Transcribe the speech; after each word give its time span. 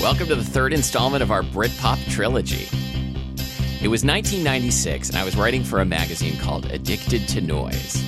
Welcome 0.00 0.28
to 0.28 0.34
the 0.34 0.44
third 0.44 0.72
installment 0.72 1.22
of 1.22 1.30
our 1.30 1.42
Britpop 1.42 1.98
trilogy. 2.10 2.68
It 3.82 3.88
was 3.88 4.04
1996, 4.04 5.08
and 5.08 5.18
I 5.18 5.24
was 5.24 5.36
writing 5.36 5.64
for 5.64 5.80
a 5.80 5.84
magazine 5.84 6.38
called 6.38 6.66
Addicted 6.66 7.26
to 7.28 7.40
Noise. 7.40 8.04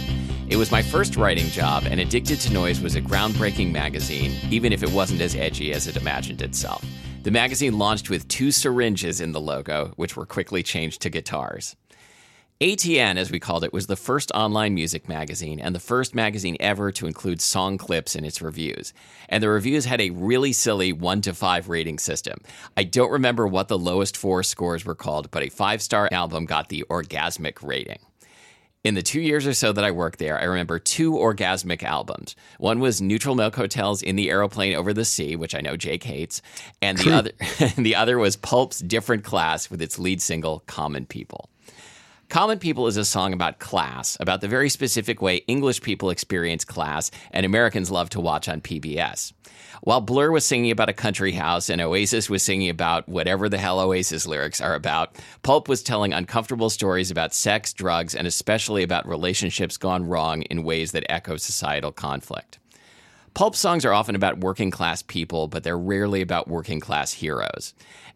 It 0.48 0.56
was 0.56 0.70
my 0.70 0.82
first 0.82 1.16
writing 1.16 1.46
job, 1.46 1.84
and 1.86 1.98
Addicted 1.98 2.38
to 2.40 2.52
Noise 2.52 2.80
was 2.80 2.94
a 2.94 3.00
groundbreaking 3.00 3.72
magazine, 3.72 4.36
even 4.50 4.72
if 4.72 4.82
it 4.82 4.92
wasn't 4.92 5.22
as 5.22 5.34
edgy 5.34 5.72
as 5.72 5.88
it 5.88 5.96
imagined 5.96 6.42
itself. 6.42 6.84
The 7.24 7.30
magazine 7.30 7.78
launched 7.78 8.10
with 8.10 8.28
two 8.28 8.52
syringes 8.52 9.20
in 9.22 9.32
the 9.32 9.40
logo, 9.40 9.94
which 9.96 10.14
were 10.14 10.26
quickly 10.26 10.62
changed 10.62 11.00
to 11.02 11.10
guitars. 11.10 11.74
ATN, 12.64 13.18
as 13.18 13.30
we 13.30 13.38
called 13.38 13.62
it, 13.62 13.74
was 13.74 13.88
the 13.88 13.94
first 13.94 14.32
online 14.32 14.72
music 14.72 15.06
magazine 15.06 15.60
and 15.60 15.74
the 15.74 15.78
first 15.78 16.14
magazine 16.14 16.56
ever 16.60 16.90
to 16.92 17.06
include 17.06 17.42
song 17.42 17.76
clips 17.76 18.16
in 18.16 18.24
its 18.24 18.40
reviews. 18.40 18.94
And 19.28 19.42
the 19.42 19.50
reviews 19.50 19.84
had 19.84 20.00
a 20.00 20.08
really 20.08 20.54
silly 20.54 20.90
1 20.90 21.20
to 21.20 21.34
5 21.34 21.68
rating 21.68 21.98
system. 21.98 22.38
I 22.74 22.84
don't 22.84 23.10
remember 23.10 23.46
what 23.46 23.68
the 23.68 23.78
lowest 23.78 24.16
four 24.16 24.42
scores 24.42 24.86
were 24.86 24.94
called, 24.94 25.30
but 25.30 25.42
a 25.42 25.50
five 25.50 25.82
star 25.82 26.08
album 26.10 26.46
got 26.46 26.70
the 26.70 26.86
orgasmic 26.88 27.62
rating. 27.62 27.98
In 28.82 28.94
the 28.94 29.02
two 29.02 29.20
years 29.20 29.46
or 29.46 29.52
so 29.52 29.70
that 29.72 29.84
I 29.84 29.90
worked 29.90 30.18
there, 30.18 30.40
I 30.40 30.44
remember 30.44 30.78
two 30.78 31.12
orgasmic 31.12 31.82
albums. 31.82 32.34
One 32.56 32.80
was 32.80 33.02
Neutral 33.02 33.34
Milk 33.34 33.56
Hotel's 33.56 34.02
"In 34.02 34.16
the 34.16 34.30
Aeroplane 34.30 34.74
Over 34.74 34.94
the 34.94 35.04
Sea," 35.04 35.36
which 35.36 35.54
I 35.54 35.60
know 35.60 35.76
Jake 35.76 36.04
hates, 36.04 36.40
and 36.80 36.96
the 36.96 37.12
other, 37.12 37.30
the 37.76 37.94
other 37.94 38.18
was 38.18 38.36
Pulp's 38.36 38.78
"Different 38.78 39.22
Class" 39.22 39.70
with 39.70 39.82
its 39.82 39.98
lead 39.98 40.22
single 40.22 40.62
"Common 40.66 41.04
People." 41.04 41.50
Common 42.28 42.58
People 42.58 42.86
is 42.86 42.96
a 42.96 43.04
song 43.04 43.32
about 43.32 43.58
class, 43.58 44.16
about 44.18 44.40
the 44.40 44.48
very 44.48 44.68
specific 44.68 45.20
way 45.20 45.36
English 45.46 45.82
people 45.82 46.10
experience 46.10 46.64
class 46.64 47.10
and 47.30 47.44
Americans 47.44 47.90
love 47.90 48.08
to 48.10 48.20
watch 48.20 48.48
on 48.48 48.60
PBS. 48.60 49.32
While 49.82 50.00
Blur 50.00 50.30
was 50.30 50.44
singing 50.44 50.70
about 50.70 50.88
a 50.88 50.94
country 50.94 51.32
house 51.32 51.68
and 51.68 51.80
Oasis 51.80 52.30
was 52.30 52.42
singing 52.42 52.70
about 52.70 53.08
whatever 53.08 53.48
the 53.48 53.58
hell 53.58 53.78
Oasis 53.78 54.26
lyrics 54.26 54.60
are 54.60 54.74
about, 54.74 55.16
Pulp 55.42 55.68
was 55.68 55.82
telling 55.82 56.12
uncomfortable 56.12 56.70
stories 56.70 57.10
about 57.10 57.34
sex, 57.34 57.72
drugs, 57.72 58.14
and 58.14 58.26
especially 58.26 58.82
about 58.82 59.06
relationships 59.06 59.76
gone 59.76 60.06
wrong 60.08 60.42
in 60.42 60.64
ways 60.64 60.92
that 60.92 61.06
echo 61.10 61.36
societal 61.36 61.92
conflict. 61.92 62.58
Pulp 63.34 63.56
songs 63.56 63.84
are 63.84 63.92
often 63.92 64.14
about 64.14 64.38
working 64.38 64.70
class 64.70 65.02
people, 65.02 65.48
but 65.48 65.64
they're 65.64 65.76
rarely 65.76 66.22
about 66.22 66.46
working 66.46 66.78
class 66.78 67.12
heroes. 67.12 67.74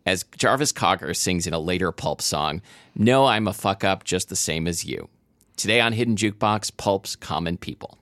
As 0.09 0.25
Jarvis 0.39 0.73
Cocker 0.73 1.12
sings 1.12 1.47
in 1.47 1.53
a 1.53 1.59
later 1.59 1.92
Pulp 1.92 2.23
song, 2.23 2.62
No, 2.97 3.27
I'm 3.27 3.47
a 3.47 3.53
fuck 3.53 3.84
up 3.84 4.05
just 4.05 4.31
the 4.31 4.37
same 4.37 4.67
as 4.67 4.83
you. 4.83 5.11
Today 5.59 5.83
on 5.83 5.92
Hidden 5.92 6.17
Jukebox, 6.17 6.75
Pulp's 6.78 7.14
Common 7.14 7.59
People. 7.59 7.98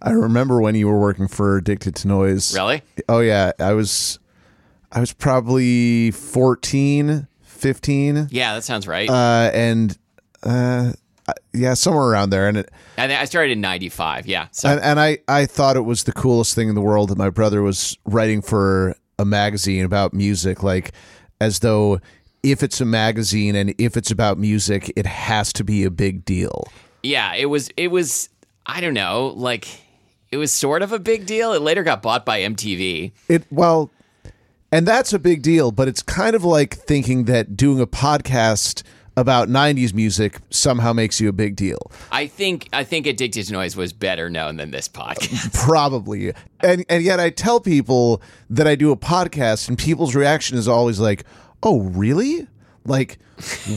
I 0.00 0.12
remember 0.12 0.62
when 0.62 0.74
you 0.74 0.88
were 0.88 0.98
working 0.98 1.28
for 1.28 1.58
Addicted 1.58 1.94
to 1.96 2.08
Noise. 2.08 2.54
Really? 2.54 2.80
Oh 3.06 3.20
yeah, 3.20 3.52
I 3.60 3.74
was 3.74 4.18
I 4.90 5.00
was 5.00 5.12
probably 5.12 6.10
14, 6.10 7.28
15. 7.42 8.28
Yeah, 8.30 8.54
that 8.54 8.64
sounds 8.64 8.88
right. 8.88 9.10
Uh 9.10 9.50
and 9.52 9.98
uh 10.42 10.92
yeah, 11.52 11.74
somewhere 11.74 12.06
around 12.06 12.30
there 12.30 12.48
and 12.48 12.56
it 12.56 12.70
and 12.96 13.12
I 13.12 13.26
started 13.26 13.52
in 13.52 13.60
95. 13.60 14.26
Yeah. 14.26 14.48
So, 14.52 14.70
and, 14.70 14.80
and 14.80 14.98
I 14.98 15.18
I 15.28 15.44
thought 15.44 15.76
it 15.76 15.84
was 15.84 16.04
the 16.04 16.12
coolest 16.12 16.54
thing 16.54 16.70
in 16.70 16.74
the 16.74 16.80
world 16.80 17.10
that 17.10 17.18
my 17.18 17.28
brother 17.28 17.60
was 17.60 17.98
writing 18.06 18.40
for 18.40 18.96
a 19.18 19.24
magazine 19.24 19.84
about 19.84 20.12
music 20.12 20.62
like 20.62 20.92
as 21.40 21.60
though 21.60 22.00
if 22.44 22.62
it's 22.62 22.80
a 22.80 22.84
magazine 22.84 23.56
and 23.56 23.74
if 23.78 23.96
it's 23.96 24.10
about 24.10 24.38
music, 24.38 24.92
it 24.96 25.06
has 25.06 25.52
to 25.54 25.64
be 25.64 25.82
a 25.84 25.90
big 25.90 26.24
deal. 26.24 26.68
yeah, 27.02 27.34
it 27.34 27.46
was, 27.46 27.70
it 27.76 27.88
was, 27.88 28.28
I 28.66 28.80
don't 28.80 28.94
know, 28.94 29.32
like, 29.34 29.66
it 30.30 30.36
was 30.36 30.52
sort 30.52 30.82
of 30.82 30.92
a 30.92 30.98
big 30.98 31.26
deal. 31.26 31.52
It 31.52 31.62
later 31.62 31.82
got 31.82 32.02
bought 32.02 32.26
by 32.26 32.40
MTV. 32.40 33.12
It 33.28 33.44
well, 33.50 33.90
and 34.72 34.86
that's 34.86 35.12
a 35.12 35.18
big 35.18 35.42
deal, 35.42 35.70
but 35.70 35.86
it's 35.86 36.02
kind 36.02 36.34
of 36.34 36.44
like 36.44 36.74
thinking 36.74 37.24
that 37.24 37.56
doing 37.56 37.80
a 37.80 37.86
podcast 37.86 38.82
about 39.16 39.48
90s 39.48 39.94
music 39.94 40.38
somehow 40.50 40.92
makes 40.92 41.20
you 41.20 41.28
a 41.28 41.32
big 41.32 41.56
deal. 41.56 41.90
I 42.10 42.26
think, 42.26 42.68
I 42.72 42.84
think 42.84 43.06
Addicted 43.06 43.46
to 43.46 43.52
Noise 43.52 43.76
was 43.76 43.92
better 43.92 44.28
known 44.28 44.56
than 44.56 44.70
this 44.70 44.88
podcast. 44.88 45.52
Probably. 45.64 46.32
And 46.60 46.84
and 46.88 47.04
yet 47.04 47.20
I 47.20 47.30
tell 47.30 47.60
people 47.60 48.22
that 48.50 48.66
I 48.66 48.74
do 48.74 48.90
a 48.90 48.96
podcast 48.96 49.68
and 49.68 49.78
people's 49.78 50.14
reaction 50.14 50.56
is 50.56 50.66
always 50.66 50.98
like, 50.98 51.24
"Oh, 51.62 51.82
really?" 51.82 52.48
Like, 52.86 53.18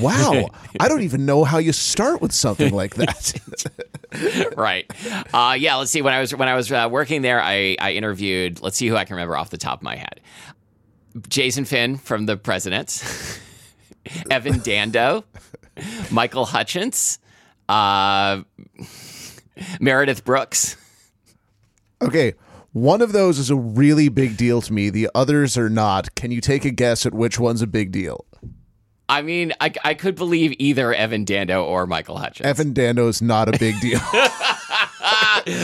wow. 0.01 0.49
I 0.79 0.87
don't 0.87 1.01
even 1.01 1.25
know 1.25 1.43
how 1.43 1.57
you 1.59 1.71
start 1.71 2.21
with 2.21 2.33
something 2.33 2.73
like 2.73 2.95
that. 2.95 4.53
right. 4.57 4.85
Uh, 5.33 5.55
yeah. 5.57 5.75
Let's 5.75 5.91
see. 5.91 6.01
When 6.01 6.13
I 6.13 6.19
was 6.19 6.35
when 6.35 6.47
I 6.47 6.55
was 6.55 6.71
uh, 6.71 6.87
working 6.91 7.21
there, 7.21 7.41
I 7.41 7.75
I 7.79 7.91
interviewed. 7.93 8.61
Let's 8.61 8.77
see 8.77 8.87
who 8.87 8.95
I 8.95 9.05
can 9.05 9.15
remember 9.15 9.37
off 9.37 9.49
the 9.49 9.57
top 9.57 9.79
of 9.79 9.83
my 9.83 9.95
head. 9.95 10.19
Jason 11.29 11.65
Finn 11.65 11.97
from 11.97 12.25
The 12.25 12.37
Presidents, 12.37 13.39
Evan 14.31 14.59
Dando, 14.59 15.23
Michael 16.12 16.45
Hutchence, 16.45 17.19
uh, 17.69 18.41
Meredith 19.79 20.23
Brooks. 20.25 20.78
okay. 22.01 22.34
One 22.73 23.01
of 23.01 23.12
those 23.12 23.40
is 23.40 23.50
a 23.50 23.56
really 23.56 24.07
big 24.07 24.38
deal 24.38 24.62
to 24.62 24.72
me. 24.72 24.91
The 24.91 25.09
others 25.16 25.57
are 25.57 25.69
not. 25.69 26.13
Can 26.13 26.29
you 26.29 26.41
take 26.41 26.63
a 26.63 26.69
guess 26.69 27.07
at 27.07 27.13
which 27.13 27.40
one's 27.40 27.63
a 27.63 27.68
big 27.68 27.91
deal? 27.91 28.25
I 29.09 29.22
mean, 29.22 29.53
I, 29.59 29.72
I 29.84 29.94
could 29.94 30.16
believe 30.16 30.53
either 30.59 30.94
Evan 30.94 31.24
Dando 31.24 31.63
or 31.63 31.88
Michael 31.88 32.18
Hutchence. 32.18 32.45
Evan 32.45 32.74
Dando 32.74 33.07
is 33.07 33.22
not 33.22 33.47
a 33.47 33.57
big 33.57 33.79
deal. 33.79 34.00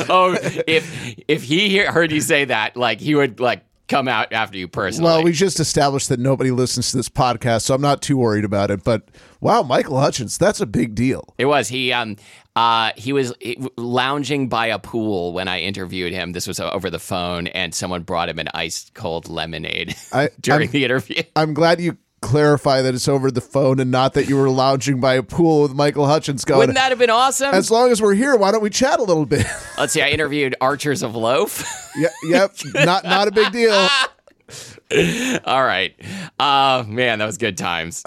oh, 0.09 0.37
if 0.65 1.19
if 1.27 1.43
he 1.43 1.77
heard 1.79 2.11
you 2.11 2.21
say 2.21 2.45
that, 2.45 2.77
like 2.77 3.01
he 3.01 3.15
would 3.15 3.39
like 3.39 3.63
come 3.87 4.07
out 4.07 4.31
after 4.33 4.57
you 4.57 4.67
personally. 4.67 5.05
well, 5.11 5.23
we 5.23 5.31
just 5.31 5.59
established 5.59 6.09
that 6.09 6.19
nobody 6.19 6.51
listens 6.51 6.91
to 6.91 6.97
this 6.97 7.09
podcast, 7.09 7.63
so 7.63 7.75
I'm 7.75 7.81
not 7.81 8.01
too 8.01 8.17
worried 8.17 8.45
about 8.45 8.71
it. 8.71 8.83
But 8.83 9.03
wow, 9.41 9.61
Michael 9.63 9.99
Hutchence, 9.99 10.37
that's 10.37 10.61
a 10.61 10.65
big 10.65 10.95
deal. 10.95 11.33
It 11.37 11.45
was 11.45 11.67
he. 11.67 11.91
Um, 11.91 12.15
uh, 12.55 12.91
he 12.95 13.13
was 13.13 13.33
lounging 13.77 14.47
by 14.47 14.67
a 14.67 14.77
pool 14.79 15.33
when 15.33 15.47
I 15.47 15.61
interviewed 15.61 16.13
him. 16.13 16.33
This 16.33 16.47
was 16.47 16.59
over 16.59 16.89
the 16.89 16.99
phone, 16.99 17.47
and 17.47 17.73
someone 17.73 18.03
brought 18.03 18.29
him 18.29 18.39
an 18.39 18.47
ice 18.53 18.91
cold 18.93 19.27
lemonade 19.27 19.95
I- 20.13 20.29
during 20.39 20.67
I'm- 20.69 20.71
the 20.71 20.85
interview. 20.85 21.23
I'm 21.35 21.53
glad 21.53 21.81
you 21.81 21.97
clarify 22.23 22.81
that 22.81 22.95
it's 22.95 23.07
over 23.07 23.29
the 23.29 23.41
phone 23.41 23.79
and 23.79 23.91
not 23.91 24.13
that 24.13 24.29
you 24.29 24.37
were 24.37 24.49
lounging 24.49 24.99
by 24.99 25.15
a 25.15 25.23
pool 25.23 25.63
with 25.63 25.73
Michael 25.73 26.07
Hutchence 26.07 26.45
going. 26.45 26.59
Wouldn't 26.59 26.77
that 26.77 26.89
have 26.89 26.99
been 26.99 27.09
awesome? 27.09 27.53
as 27.53 27.69
long 27.69 27.91
as 27.91 28.01
we're 28.01 28.15
here, 28.15 28.35
why 28.35 28.51
don't 28.51 28.63
we 28.63 28.69
chat 28.69 28.99
a 28.99 29.03
little 29.03 29.25
bit? 29.25 29.45
Let's 29.77 29.93
see. 29.93 30.01
I 30.01 30.09
interviewed 30.09 30.55
Archers 30.61 31.03
of 31.03 31.15
Loaf. 31.15 31.63
yeah, 31.97 32.07
yep, 32.23 32.55
not 32.73 33.03
not 33.03 33.27
a 33.27 33.31
big 33.31 33.51
deal. 33.51 33.71
all 35.45 35.63
right. 35.63 35.95
Uh, 36.39 36.83
man, 36.87 37.19
that 37.19 37.25
was 37.25 37.37
good 37.37 37.57
times. 37.57 38.03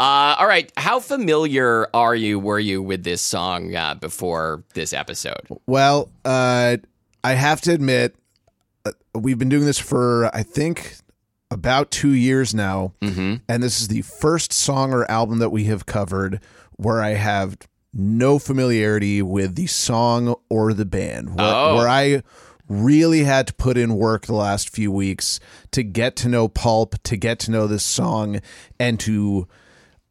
Uh, 0.00 0.36
all 0.38 0.46
right. 0.46 0.70
How 0.76 1.00
familiar 1.00 1.88
are 1.94 2.14
you, 2.14 2.38
were 2.38 2.58
you 2.58 2.82
with 2.82 3.04
this 3.04 3.22
song 3.22 3.74
uh, 3.74 3.94
before 3.94 4.64
this 4.74 4.92
episode? 4.92 5.40
Well, 5.66 6.10
uh, 6.24 6.76
I 7.24 7.32
have 7.32 7.60
to 7.62 7.72
admit, 7.72 8.14
uh, 8.84 8.92
we've 9.14 9.38
been 9.38 9.48
doing 9.48 9.64
this 9.64 9.78
for 9.78 10.34
I 10.34 10.42
think 10.42 10.96
about 11.50 11.90
two 11.90 12.10
years 12.12 12.54
now, 12.54 12.92
Mm-hmm. 13.00 13.36
and 13.48 13.62
this 13.62 13.80
is 13.80 13.88
the 13.88 14.02
first 14.02 14.52
song 14.52 14.92
or 14.92 15.10
album 15.10 15.38
that 15.38 15.50
we 15.50 15.64
have 15.64 15.86
covered 15.86 16.40
where 16.76 17.02
I 17.02 17.10
have 17.10 17.56
no 17.94 18.38
familiarity 18.38 19.22
with 19.22 19.54
the 19.54 19.66
song 19.66 20.34
or 20.50 20.72
the 20.74 20.84
band. 20.84 21.34
Where, 21.36 21.46
Oh. 21.54 21.76
where 21.76 21.88
I 21.88 22.22
really 22.68 23.24
had 23.24 23.46
to 23.46 23.54
put 23.54 23.78
in 23.78 23.94
work 23.96 24.26
the 24.26 24.34
last 24.34 24.68
few 24.68 24.92
weeks 24.92 25.40
to 25.70 25.82
get 25.82 26.14
to 26.16 26.28
know 26.28 26.48
Pulp, 26.48 26.96
to 27.04 27.16
get 27.16 27.38
to 27.40 27.50
know 27.50 27.66
this 27.66 27.82
song, 27.84 28.40
and 28.78 29.00
to 29.00 29.48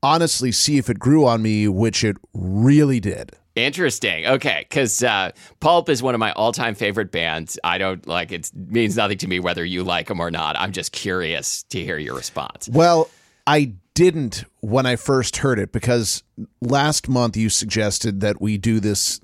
honestly 0.01 0.51
see 0.51 0.77
if 0.77 0.89
it 0.89 0.97
grew 0.99 1.25
on 1.25 1.41
me, 1.43 1.67
which 1.67 2.03
it 2.03 2.17
really 2.33 2.99
did. 2.99 3.31
Interesting. 3.57 4.28
Okay, 4.28 4.66
because 4.69 5.03
uh, 5.03 5.31
Pulp 5.59 5.90
is 5.90 6.03
one 6.03 6.13
of 6.13 6.19
my 6.19 6.31
all-time 6.33 6.75
favorite 6.75 7.12
bands. 7.12 7.57
I 7.63 7.77
don't 7.77 8.06
like 8.07 8.31
it 8.31 8.51
means 8.56 8.95
nothing 8.95 9.18
to 9.18 9.27
me 9.27 9.39
whether 9.39 9.65
you 9.65 9.83
like 9.83 10.07
them 10.07 10.19
or 10.19 10.30
not. 10.30 10.56
I'm 10.59 10.71
just 10.71 10.92
curious 10.92 11.63
to 11.63 11.83
hear 11.83 11.98
your 11.98 12.15
response. 12.15 12.69
Well, 12.71 13.09
I 13.48 13.74
didn't 13.95 14.44
when 14.59 14.86
I 14.86 14.95
first 14.95 15.38
heard 15.38 15.57
it 15.57 15.71
because 15.71 16.21
last 16.62 17.09
month 17.09 17.36
you 17.36 17.50
suggested 17.50 18.19
that 18.21 18.39
we 18.39 18.59
do 18.59 18.80
this 18.80 19.19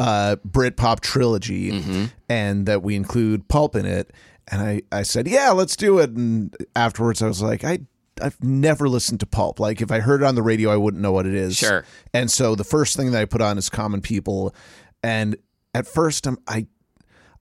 uh, 0.00 0.36
Britpop 0.46 1.00
trilogy 1.00 2.10
and 2.28 2.66
that 2.66 2.82
we 2.82 2.96
include 2.96 3.46
Pulp 3.48 3.76
in 3.76 3.86
it. 3.86 4.12
And 4.48 4.62
I, 4.62 4.82
I 4.90 5.02
said, 5.02 5.28
yeah, 5.28 5.50
let's 5.50 5.76
do 5.76 5.98
it. 5.98 6.10
And 6.10 6.56
afterwards, 6.74 7.22
I 7.22 7.28
was 7.28 7.42
like, 7.42 7.62
I, 7.62 7.80
I've 8.20 8.42
never 8.42 8.88
listened 8.88 9.20
to 9.20 9.26
Pulp. 9.26 9.60
Like, 9.60 9.80
if 9.80 9.90
I 9.90 10.00
heard 10.00 10.22
it 10.22 10.26
on 10.26 10.34
the 10.34 10.42
radio, 10.42 10.70
I 10.70 10.76
wouldn't 10.76 11.02
know 11.02 11.12
what 11.12 11.26
it 11.26 11.34
is. 11.34 11.56
Sure. 11.56 11.84
And 12.12 12.30
so 12.30 12.54
the 12.54 12.64
first 12.64 12.96
thing 12.96 13.12
that 13.12 13.20
I 13.20 13.24
put 13.24 13.40
on 13.40 13.58
is 13.58 13.68
Common 13.68 14.00
People. 14.00 14.54
And 15.02 15.36
at 15.74 15.86
first, 15.86 16.26
I'm, 16.26 16.38
I, 16.46 16.66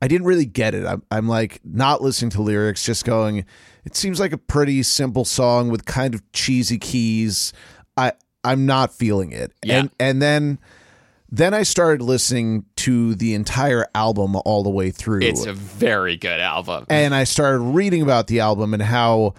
I 0.01 0.07
didn't 0.07 0.27
really 0.27 0.45
get 0.45 0.75
it. 0.75 0.85
I'm, 0.85 1.03
I'm 1.09 1.27
like 1.27 1.59
not 1.63 2.01
listening 2.01 2.31
to 2.31 2.41
lyrics, 2.41 2.83
just 2.83 3.06
going. 3.06 3.45
It 3.85 3.95
seems 3.95 4.19
like 4.19 4.33
a 4.33 4.38
pretty 4.38 4.83
simple 4.83 5.25
song 5.25 5.69
with 5.69 5.85
kind 5.85 6.13
of 6.13 6.21
cheesy 6.33 6.77
keys. 6.77 7.53
I 7.95 8.13
I'm 8.44 8.65
not 8.65 8.94
feeling 8.94 9.31
it. 9.31 9.53
Yeah. 9.63 9.80
And 9.80 9.89
and 10.00 10.21
then 10.21 10.59
then 11.30 11.53
I 11.53 11.63
started 11.63 12.01
listening 12.01 12.65
to 12.77 13.15
the 13.15 13.33
entire 13.33 13.88
album 13.94 14.35
all 14.45 14.63
the 14.63 14.69
way 14.69 14.91
through. 14.91 15.21
It's 15.23 15.45
a 15.45 15.53
very 15.53 16.15
good 16.15 16.39
album. 16.39 16.85
and 16.89 17.13
I 17.13 17.25
started 17.25 17.59
reading 17.59 18.01
about 18.01 18.27
the 18.27 18.39
album 18.39 18.73
and 18.73 18.81
how, 18.81 19.33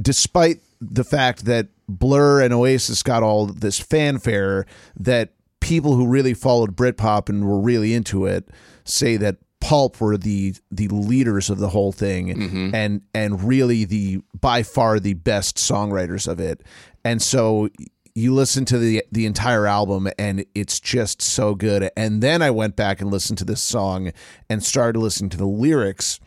despite 0.00 0.60
the 0.90 1.04
fact 1.04 1.44
that 1.44 1.68
Blur 1.88 2.42
and 2.42 2.52
Oasis 2.52 3.02
got 3.02 3.22
all 3.22 3.46
this 3.46 3.78
fanfare, 3.78 4.66
that 4.98 5.32
people 5.60 5.94
who 5.94 6.06
really 6.06 6.34
followed 6.34 6.76
Britpop 6.76 7.28
and 7.28 7.46
were 7.46 7.60
really 7.60 7.94
into 7.94 8.26
it 8.26 8.48
say 8.84 9.16
that 9.16 9.36
Pulp 9.60 10.00
were 10.00 10.16
the 10.16 10.56
the 10.72 10.88
leaders 10.88 11.48
of 11.48 11.58
the 11.58 11.68
whole 11.68 11.92
thing 11.92 12.34
mm-hmm. 12.34 12.74
and 12.74 13.02
and 13.14 13.44
really 13.44 13.84
the 13.84 14.20
by 14.40 14.64
far 14.64 14.98
the 14.98 15.14
best 15.14 15.56
songwriters 15.56 16.26
of 16.26 16.40
it. 16.40 16.62
And 17.04 17.22
so 17.22 17.68
you 18.16 18.34
listen 18.34 18.64
to 18.66 18.78
the 18.78 19.04
the 19.12 19.24
entire 19.24 19.68
album 19.68 20.08
and 20.18 20.44
it's 20.56 20.80
just 20.80 21.22
so 21.22 21.54
good. 21.54 21.90
And 21.96 22.20
then 22.20 22.42
I 22.42 22.50
went 22.50 22.74
back 22.74 23.00
and 23.00 23.08
listened 23.08 23.38
to 23.38 23.44
this 23.44 23.62
song 23.62 24.12
and 24.50 24.64
started 24.64 24.98
listening 24.98 25.30
to 25.30 25.36
the 25.36 25.46
lyrics 25.46 26.18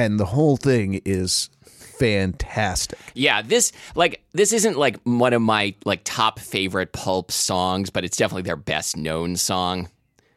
and 0.00 0.18
the 0.18 0.26
whole 0.26 0.56
thing 0.56 1.00
is 1.04 1.50
fantastic. 2.00 2.98
Yeah, 3.14 3.42
this 3.42 3.72
like 3.94 4.24
this 4.32 4.52
isn't 4.52 4.76
like 4.76 4.98
one 5.04 5.32
of 5.32 5.42
my 5.42 5.74
like 5.84 6.00
top 6.04 6.38
favorite 6.38 6.92
Pulp 6.92 7.30
songs, 7.30 7.90
but 7.90 8.04
it's 8.04 8.16
definitely 8.16 8.42
their 8.42 8.56
best 8.56 8.96
known 8.96 9.36
song. 9.36 9.88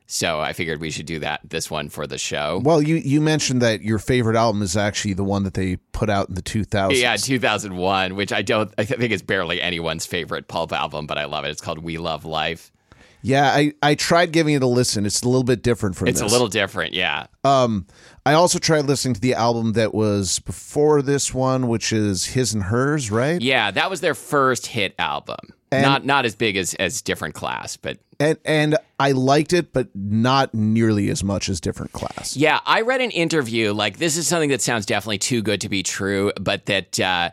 So 0.06 0.39
I 0.39 0.54
figured 0.54 0.80
we 0.80 0.92
should 0.92 1.07
do 1.07 1.19
that 1.19 1.39
this 1.44 1.71
one 1.71 1.89
for 1.89 2.06
the 2.06 2.18
show. 2.18 2.62
Well, 2.63 2.81
you 2.81 2.98
you 2.98 3.21
mentioned 3.21 3.62
that 3.62 3.81
your 3.81 3.98
favorite 3.98 4.36
album 4.36 4.62
is 4.62 4.77
actually 4.77 5.13
the 5.13 5.24
one 5.24 5.44
that 5.44 5.54
they 5.56 5.77
put 5.94 6.10
out 6.10 6.30
in 6.30 6.36
the 6.36 6.44
2000s. 6.44 7.00
Yeah, 7.00 7.15
2001, 7.15 8.16
which 8.16 8.31
I 8.31 8.42
don't 8.42 8.71
I 8.77 8.83
think 8.83 9.12
is 9.12 9.24
barely 9.24 9.62
anyone's 9.62 10.06
favorite 10.06 10.48
Pulp 10.48 10.74
album, 10.74 11.07
but 11.07 11.18
I 11.18 11.25
love 11.25 11.45
it. 11.45 11.50
It's 11.50 11.62
called 11.62 11.80
We 11.80 11.98
Love 11.98 12.25
Life. 12.25 12.71
Yeah, 13.24 13.46
I, 13.48 13.72
I 13.81 13.96
tried 13.96 14.31
giving 14.34 14.54
it 14.54 14.62
a 14.62 14.68
listen. 14.68 15.06
It's 15.06 15.22
a 15.22 15.28
little 15.28 15.46
bit 15.46 15.64
different 15.64 15.96
from 15.96 16.10
It's 16.10 16.20
this. 16.20 16.30
a 16.30 16.31
little 16.31 16.50
different, 16.50 16.94
yeah. 16.94 17.28
Um, 17.46 17.88
I 18.25 18.34
also 18.34 18.60
tried 18.60 18.86
listening 18.86 19.14
to 19.16 19.22
the 19.22 19.34
album 19.34 19.74
that 19.74 19.94
was 19.94 20.40
before 20.40 21.02
this 21.02 21.34
one, 21.34 21.68
which 21.70 21.94
is 21.94 22.25
His 22.25 22.54
and 22.54 22.64
Hers, 22.64 23.10
right? 23.10 23.42
Yeah, 23.42 23.72
that 23.72 23.90
was 23.90 24.02
their 24.02 24.14
first 24.14 24.68
hit 24.68 24.94
album. 25.00 25.40
not 25.72 26.06
not 26.06 26.25
as 26.25 26.36
big 26.36 26.56
as 26.58 26.74
as 26.75 27.02
Different 27.02 27.34
Class, 27.34 27.78
but 27.78 27.98
And 28.20 28.38
and 28.46 28.78
I 29.00 29.12
liked 29.14 29.54
it, 29.54 29.74
but 29.74 29.88
not 29.96 30.54
nearly 30.54 31.10
as 31.10 31.24
much 31.24 31.50
as 31.50 31.60
Different 31.60 31.94
Class. 31.94 32.38
Yeah, 32.38 32.60
I 32.66 32.81
read 32.81 33.02
an 33.02 33.10
interview 33.12 33.74
like 33.74 33.98
this 33.98 34.16
is 34.18 34.28
something 34.28 34.50
that 34.50 34.62
sounds 34.62 34.86
definitely 34.86 35.18
too 35.18 35.42
good 35.42 35.62
to 35.62 35.69
be 35.69 35.81
true, 35.81 36.31
but 36.40 36.68
that 36.68 37.00
uh, 37.00 37.31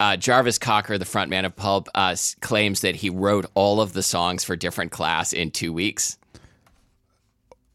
uh, 0.00 0.16
Jarvis 0.16 0.58
Cocker, 0.58 0.98
the 0.98 1.04
frontman 1.04 1.44
of 1.44 1.56
Pulp, 1.56 1.88
uh, 1.94 2.16
claims 2.40 2.80
that 2.80 2.96
he 2.96 3.10
wrote 3.10 3.46
all 3.54 3.80
of 3.80 3.92
the 3.92 4.02
songs 4.02 4.44
for 4.44 4.56
Different 4.56 4.92
Class 4.92 5.32
in 5.32 5.50
two 5.50 5.72
weeks. 5.72 6.18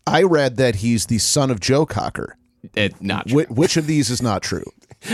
I 0.08 0.24
read 0.24 0.58
that 0.58 0.76
he's 0.76 1.06
the 1.06 1.20
son 1.20 1.52
of 1.52 1.60
Joe 1.60 1.86
Cocker. 1.86 2.38
It, 2.76 3.02
not 3.02 3.28
true. 3.28 3.46
Wh- 3.46 3.52
which 3.52 3.78
of 3.78 3.88
these 3.88 4.10
is 4.10 4.22
not 4.22 4.44
true? 4.44 4.66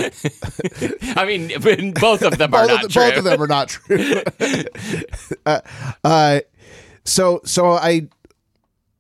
I 1.16 1.26
mean, 1.26 1.94
both 1.94 2.22
of 2.22 2.38
them 2.38 2.54
are 2.54 2.68
both, 2.68 2.70
not 2.70 2.86
of, 2.86 2.92
true. 2.92 3.02
both 3.04 3.18
of 3.18 3.24
them 3.24 3.42
are 3.42 3.48
not 3.48 3.70
true. 3.70 4.22
uh, 5.46 5.62
uh, 6.04 6.40
so 7.06 7.40
so 7.46 7.72
I 7.72 8.10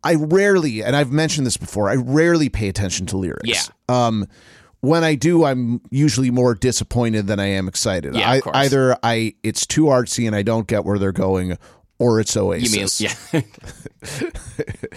I 0.03 0.15
rarely, 0.15 0.83
and 0.83 0.95
I've 0.95 1.11
mentioned 1.11 1.45
this 1.45 1.57
before, 1.57 1.89
I 1.89 1.95
rarely 1.95 2.47
pay 2.47 2.69
attention 2.69 3.05
to 3.07 3.17
lyrics. 3.17 3.43
Yeah. 3.43 3.63
Um, 3.89 4.27
when 4.81 5.03
I 5.03 5.15
do, 5.15 5.43
I'm 5.43 5.81
usually 5.89 6.31
more 6.31 6.53
disappointed 6.53 7.27
than 7.27 7.39
I 7.39 7.47
am 7.47 7.67
excited. 7.67 8.15
Yeah, 8.15 8.31
of 8.31 8.37
I, 8.37 8.39
course. 8.41 8.55
either 8.57 8.97
I 9.03 9.35
it's 9.43 9.65
too 9.65 9.85
artsy 9.85 10.27
and 10.27 10.35
I 10.35 10.43
don't 10.43 10.67
get 10.67 10.85
where 10.85 10.99
they're 10.99 11.11
going, 11.11 11.57
or 11.99 12.19
it's 12.19 12.35
You 12.35 12.43
Oasis. 12.43 13.33
mean, 13.33 13.43
yeah. 14.13 14.21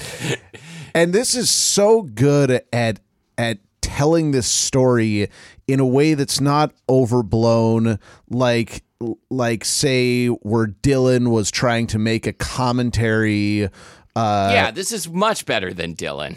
and 0.94 1.12
this 1.12 1.34
is 1.34 1.50
so 1.50 2.02
good 2.02 2.62
at 2.72 3.00
at 3.38 3.58
telling 3.80 4.30
this 4.30 4.46
story 4.46 5.28
in 5.66 5.80
a 5.80 5.86
way 5.86 6.14
that's 6.14 6.40
not 6.40 6.72
overblown 6.88 7.98
like 8.28 8.82
like 9.30 9.64
say 9.64 10.26
where 10.26 10.66
Dylan 10.66 11.30
was 11.30 11.50
trying 11.50 11.86
to 11.88 11.98
make 11.98 12.26
a 12.26 12.32
commentary 12.32 13.64
uh 14.16 14.50
yeah, 14.52 14.70
this 14.70 14.92
is 14.92 15.08
much 15.08 15.46
better 15.46 15.72
than 15.72 15.94
Dylan. 15.94 16.36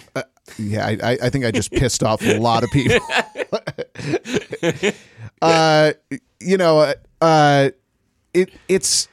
Yeah 0.58 0.86
I, 0.86 0.92
I- 1.14 1.18
I 1.24 1.30
think 1.30 1.46
I 1.46 1.52
just 1.52 1.72
pissed 1.72 2.04
off 2.04 2.22
a 2.22 2.38
lot 2.40 2.64
of 2.64 2.70
people. 2.72 3.00
Uh 5.42 5.92
you 6.40 6.58
know 6.58 6.94
uh 7.22 7.70
it 8.34 8.50
it's 8.70 9.08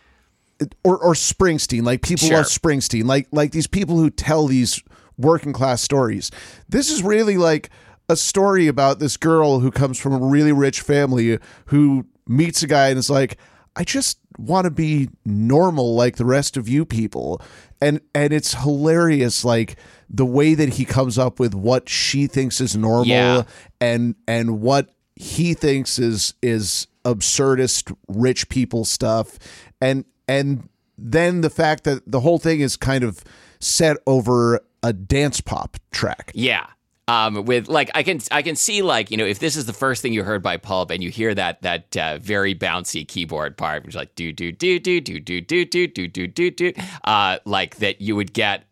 or 0.85 0.97
or 0.99 1.15
Springsteen 1.15 1.83
like 1.83 2.03
people 2.03 2.29
Sure. 2.29 2.37
love 2.39 2.47
Springsteen 2.47 3.05
like 3.05 3.27
like 3.33 3.51
these 3.53 3.67
people 3.67 3.97
who 3.97 4.11
tell 4.11 4.47
these 4.47 4.81
working 5.19 5.53
class 5.53 5.83
stories. 5.83 6.31
This 6.69 6.91
is 6.91 7.03
really 7.03 7.37
like 7.37 7.71
a 8.09 8.17
story 8.17 8.69
about 8.69 8.99
this 9.01 9.17
girl 9.17 9.61
who 9.61 9.71
comes 9.71 9.99
from 9.99 10.13
a 10.15 10.19
really 10.19 10.53
rich 10.53 10.81
family 10.83 11.39
who 11.67 12.07
meets 12.29 12.63
a 12.63 12.67
guy 12.69 12.89
and 12.91 12.99
is 12.99 13.11
like 13.11 13.37
I 13.77 13.83
just 13.85 14.19
want 14.39 14.65
to 14.67 14.71
be 14.71 15.09
normal 15.25 15.95
like 15.97 16.17
the 16.17 16.25
rest 16.25 16.57
of 16.57 16.69
you 16.69 16.85
people. 16.85 17.41
And 17.81 18.01
and 18.15 18.33
it's 18.33 18.55
hilarious 18.55 19.45
like 19.45 19.77
the 20.13 20.27
way 20.27 20.55
that 20.55 20.71
he 20.71 20.85
comes 20.85 21.19
up 21.19 21.39
with 21.39 21.55
what 21.55 21.89
she 21.89 22.27
thinks 22.27 22.61
is 22.61 22.77
normal 22.77 23.07
Yeah. 23.07 23.43
and 23.81 24.17
and 24.27 24.61
what 24.61 24.91
he 25.17 25.55
thinks 25.55 25.99
is 25.99 26.35
is 26.43 26.87
absurdist 27.05 27.95
rich 28.09 28.49
people 28.49 28.85
stuff 28.85 29.39
and 29.81 30.05
and 30.29 30.69
then 30.99 31.41
the 31.43 31.51
fact 31.51 31.85
that 31.85 32.03
the 32.11 32.21
whole 32.21 32.39
thing 32.39 32.61
is 32.61 32.77
kind 32.77 33.05
of 33.05 33.23
set 33.61 33.97
over 34.07 34.61
a 34.83 34.93
dance 34.93 35.41
pop 35.41 35.77
track 35.91 36.33
Yeah. 36.35 36.67
Um, 37.09 37.45
with 37.45 37.67
like 37.69 37.91
I 37.95 38.05
can 38.05 38.21
I 38.31 38.41
can 38.43 38.55
see 38.55 38.83
like 38.83 39.11
you 39.11 39.17
know 39.17 39.25
if 39.25 39.41
this 39.41 39.57
is 39.57 39.67
the 39.67 39.73
first 39.73 40.01
thing 40.01 40.13
you 40.13 40.23
heard 40.23 40.45
by 40.45 40.57
Pulp 40.59 40.93
and 40.93 41.03
you 41.03 41.11
hear 41.11 41.35
that 41.35 41.61
that 41.63 41.97
uh, 41.97 42.19
very 42.19 42.55
bouncy 42.55 43.07
keyboard 43.07 43.57
part 43.57 43.83
which 43.83 43.91
is 43.95 43.97
like 43.97 44.15
do 44.15 44.31
do 44.33 44.53
do 44.53 44.79
do 44.79 45.01
do 45.01 45.19
do 45.19 45.41
do 45.41 45.65
do 45.67 45.87
do 45.89 46.07
do 46.07 46.27
do 46.29 46.51
do 46.53 46.73
uh 47.05 47.39
like 47.45 47.77
that 47.79 48.01
you 48.01 48.15
would 48.15 48.33
get 48.33 48.65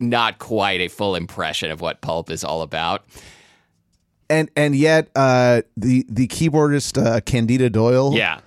not 0.00 0.38
quite 0.38 0.80
a 0.80 0.88
full 0.88 1.14
impression 1.14 1.70
of 1.70 1.80
what 1.80 2.00
Pulp 2.00 2.30
is 2.30 2.44
all 2.44 2.62
about. 2.62 3.04
and 4.30 4.50
and 4.56 4.76
yet 4.76 5.08
uh 5.16 5.62
the 5.76 6.04
the 6.08 6.26
keyboardist 6.28 7.02
uh, 7.04 7.20
Candida 7.22 7.70
Doyle 7.70 8.12
Yeah. 8.14 8.40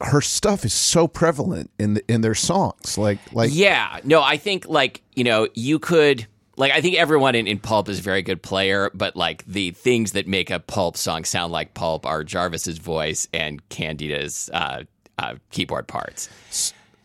her 0.00 0.20
stuff 0.20 0.64
is 0.64 0.72
so 0.74 1.08
prevalent 1.08 1.70
in 1.78 1.94
the, 1.94 2.04
in 2.12 2.20
their 2.20 2.34
songs 2.34 2.96
like 2.98 3.18
like 3.32 3.50
Yeah. 3.52 3.98
No, 4.04 4.22
I 4.22 4.36
think 4.36 4.66
like, 4.68 5.02
you 5.14 5.24
know, 5.24 5.48
you 5.54 5.78
could 5.78 6.26
like 6.56 6.72
I 6.72 6.80
think 6.80 6.96
everyone 6.96 7.34
in, 7.34 7.46
in 7.48 7.58
Pulp 7.58 7.88
is 7.88 7.98
a 7.98 8.02
very 8.02 8.22
good 8.22 8.40
player, 8.42 8.90
but 8.94 9.16
like 9.16 9.44
the 9.46 9.72
things 9.72 10.12
that 10.12 10.26
make 10.28 10.50
a 10.50 10.60
Pulp 10.60 10.96
song 10.96 11.24
sound 11.24 11.52
like 11.52 11.74
Pulp 11.74 12.06
are 12.06 12.22
Jarvis's 12.22 12.78
voice 12.78 13.26
and 13.34 13.66
Candida's 13.70 14.50
uh, 14.52 14.84
uh, 15.18 15.34
keyboard 15.50 15.88
parts. 15.88 16.28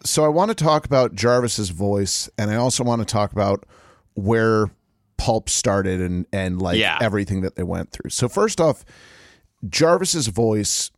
So 0.03 0.23
I 0.25 0.27
want 0.29 0.49
to 0.49 0.55
talk 0.55 0.85
about 0.85 1.13
Jarvis's 1.15 1.69
voice, 1.69 2.29
and 2.37 2.49
I 2.51 2.55
also 2.55 2.83
want 2.83 3.01
to 3.01 3.05
talk 3.05 3.31
about 3.31 3.65
where 4.15 4.71
Pulp 5.17 5.49
started 5.49 5.99
and 6.01 6.25
and 6.31 6.61
like 6.61 6.77
Yeah. 6.77 6.97
everything 7.01 7.41
that 7.41 7.55
they 7.55 7.63
went 7.63 7.91
through. 7.91 8.09
So 8.09 8.27
first 8.29 8.61
off, 8.61 8.85
Jarvis's 9.67 10.27
voice. 10.27 10.91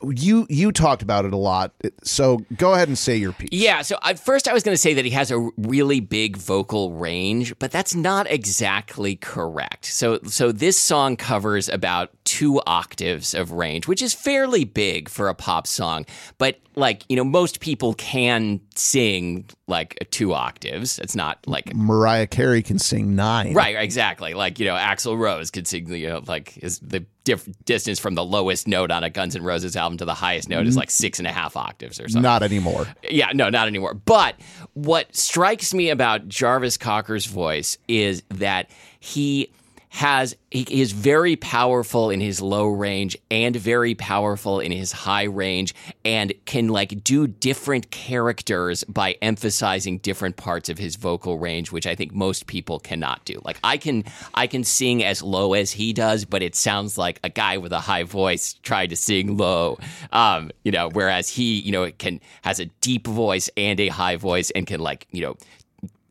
You 0.00 0.46
you 0.48 0.70
talked 0.70 1.02
about 1.02 1.24
it 1.24 1.32
a 1.32 1.36
lot, 1.36 1.72
so 2.04 2.38
go 2.56 2.72
ahead 2.72 2.86
and 2.86 2.96
say 2.96 3.16
your 3.16 3.32
piece. 3.32 3.48
Yeah, 3.50 3.82
so 3.82 3.98
at 4.04 4.16
first 4.16 4.46
I 4.46 4.52
was 4.52 4.62
going 4.62 4.74
to 4.74 4.80
say 4.80 4.94
that 4.94 5.04
he 5.04 5.10
has 5.10 5.32
a 5.32 5.50
really 5.56 5.98
big 5.98 6.36
vocal 6.36 6.92
range, 6.92 7.58
but 7.58 7.72
that's 7.72 7.96
not 7.96 8.30
exactly 8.30 9.16
correct. 9.16 9.86
So 9.86 10.20
so 10.24 10.52
this 10.52 10.78
song 10.78 11.16
covers 11.16 11.68
about 11.68 12.10
2 12.26 12.60
octaves 12.64 13.34
of 13.34 13.50
range, 13.50 13.88
which 13.88 14.00
is 14.00 14.14
fairly 14.14 14.64
big 14.64 15.08
for 15.08 15.28
a 15.28 15.34
pop 15.34 15.66
song, 15.66 16.06
but 16.38 16.60
like, 16.76 17.02
you 17.08 17.16
know, 17.16 17.24
most 17.24 17.58
people 17.58 17.94
can 17.94 18.60
sing 18.78 19.46
like 19.66 20.06
2 20.10 20.32
octaves. 20.32 20.98
It's 20.98 21.14
not 21.14 21.38
like 21.46 21.74
Mariah 21.74 22.26
Carey 22.26 22.62
can 22.62 22.78
sing 22.78 23.16
nine. 23.16 23.54
Right, 23.54 23.76
exactly. 23.76 24.34
Like 24.34 24.58
you 24.58 24.66
know, 24.66 24.74
Axl 24.74 25.18
Rose 25.18 25.50
could 25.50 25.66
sing. 25.66 25.88
You 25.88 26.08
know, 26.08 26.22
like 26.26 26.58
is 26.58 26.78
the 26.80 27.04
diff- 27.24 27.48
distance 27.64 27.98
from 27.98 28.14
the 28.14 28.24
lowest 28.24 28.66
note 28.66 28.90
on 28.90 29.04
a 29.04 29.10
Guns 29.10 29.36
N' 29.36 29.42
Roses 29.42 29.76
album 29.76 29.98
to 29.98 30.04
the 30.04 30.14
highest 30.14 30.48
note 30.48 30.66
is 30.66 30.76
like 30.76 30.90
six 30.90 31.18
and 31.18 31.28
a 31.28 31.32
half 31.32 31.56
octaves 31.56 32.00
or 32.00 32.08
something. 32.08 32.22
Not 32.22 32.42
anymore. 32.42 32.86
Yeah, 33.08 33.30
no, 33.34 33.50
not 33.50 33.68
anymore. 33.68 33.94
But 33.94 34.36
what 34.74 35.14
strikes 35.14 35.74
me 35.74 35.90
about 35.90 36.28
Jarvis 36.28 36.76
Cocker's 36.76 37.26
voice 37.26 37.76
is 37.88 38.22
that 38.30 38.70
he 39.00 39.50
has 39.90 40.36
he 40.50 40.62
is 40.80 40.92
very 40.92 41.36
powerful 41.36 42.10
in 42.10 42.20
his 42.20 42.40
low 42.40 42.66
range 42.66 43.16
and 43.30 43.56
very 43.56 43.94
powerful 43.94 44.60
in 44.60 44.72
his 44.72 44.92
high 44.92 45.24
range 45.24 45.74
and 46.04 46.32
can 46.44 46.68
like 46.68 47.02
do 47.02 47.26
different 47.26 47.90
characters 47.90 48.84
by 48.84 49.16
emphasizing 49.22 49.98
different 49.98 50.36
parts 50.36 50.68
of 50.68 50.78
his 50.78 50.96
vocal 50.96 51.38
range 51.38 51.72
which 51.72 51.86
I 51.86 51.94
think 51.94 52.12
most 52.12 52.46
people 52.46 52.78
cannot 52.78 53.24
do. 53.24 53.40
Like 53.44 53.58
I 53.64 53.76
can 53.76 54.04
I 54.34 54.46
can 54.46 54.64
sing 54.64 55.02
as 55.02 55.22
low 55.22 55.54
as 55.54 55.72
he 55.72 55.92
does 55.92 56.24
but 56.24 56.42
it 56.42 56.54
sounds 56.54 56.98
like 56.98 57.20
a 57.24 57.28
guy 57.28 57.58
with 57.58 57.72
a 57.72 57.80
high 57.80 58.04
voice 58.04 58.54
tried 58.62 58.90
to 58.90 58.96
sing 58.96 59.36
low. 59.36 59.78
Um, 60.12 60.50
you 60.64 60.72
know, 60.72 60.90
whereas 60.90 61.28
he, 61.28 61.60
you 61.60 61.72
know, 61.72 61.90
can 61.92 62.20
has 62.42 62.60
a 62.60 62.66
deep 62.66 63.06
voice 63.06 63.50
and 63.56 63.80
a 63.80 63.88
high 63.88 64.16
voice 64.16 64.50
and 64.50 64.66
can 64.66 64.80
like, 64.80 65.06
you 65.10 65.22
know, 65.22 65.36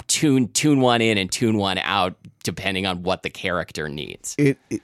tune 0.07 0.47
tune 0.49 0.81
one 0.81 1.01
in 1.01 1.17
and 1.17 1.31
tune 1.31 1.57
one 1.57 1.77
out 1.79 2.15
depending 2.47 2.85
on 2.85 3.03
what 3.03 3.23
the 3.23 3.29
character 3.29 3.89
needs. 3.89 4.33
It, 4.37 4.57
it 4.69 4.81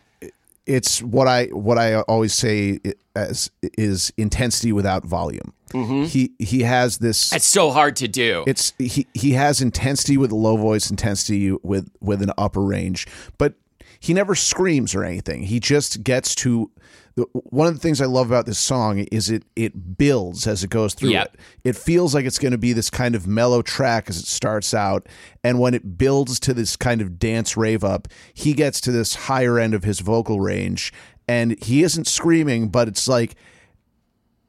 it's 0.65 1.01
what 1.01 1.29
I 1.29 1.45
what 1.45 1.77
I 1.77 2.01
always 2.01 2.33
say 2.33 2.79
as 3.15 3.49
is 3.77 4.11
intensity 4.17 4.73
without 4.73 5.05
volume. 5.05 5.53
Mm-hmm. 5.69 6.03
He 6.03 6.33
he 6.39 6.61
has 6.63 6.97
this. 6.97 7.31
It's 7.31 7.45
so 7.45 7.71
hard 7.71 7.95
to 7.97 8.09
do. 8.09 8.43
It's 8.45 8.73
he 8.77 9.07
he 9.13 9.31
has 9.31 9.61
intensity 9.61 10.17
with 10.17 10.31
a 10.31 10.35
low 10.35 10.57
voice, 10.57 10.89
intensity 10.89 11.51
with 11.63 11.89
with 12.01 12.21
an 12.21 12.31
upper 12.37 12.61
range, 12.61 13.07
but 13.37 13.53
he 13.97 14.13
never 14.13 14.35
screams 14.35 14.93
or 14.93 15.05
anything. 15.05 15.43
He 15.43 15.61
just 15.61 16.03
gets 16.03 16.35
to 16.35 16.69
one 17.15 17.67
of 17.67 17.75
the 17.75 17.79
things 17.79 18.01
I 18.01 18.05
love 18.05 18.27
about 18.27 18.47
this 18.47 18.57
song 18.57 18.99
is 19.11 19.29
it 19.29 19.43
it 19.55 19.97
builds 19.97 20.47
as 20.47 20.63
it 20.63 20.71
goes 20.71 20.95
through 20.95 21.11
yep. 21.11 21.33
it. 21.33 21.39
It 21.63 21.75
feels 21.75 22.15
like 22.15 22.25
it's 22.25 22.39
going 22.39 22.53
to 22.53 22.57
be 22.57 22.73
this 22.73 22.89
kind 22.89 23.13
of 23.13 23.27
mellow 23.27 23.61
track 23.61 24.09
as 24.09 24.17
it 24.17 24.25
starts 24.25 24.73
out, 24.73 25.07
and 25.43 25.59
when 25.59 25.75
it 25.75 25.97
builds 25.97 26.39
to 26.41 26.53
this 26.53 26.75
kind 26.75 27.01
of 27.01 27.19
dance 27.19 27.55
rave 27.55 27.83
up, 27.83 28.07
he 28.33 28.53
gets 28.53 28.81
to 28.81 28.91
this 28.91 29.13
higher 29.15 29.59
end 29.59 29.75
of 29.75 29.83
his 29.83 29.99
vocal 29.99 30.39
range, 30.39 30.91
and 31.27 31.61
he 31.63 31.83
isn't 31.83 32.07
screaming, 32.07 32.69
but 32.69 32.87
it's 32.87 33.07
like 33.07 33.35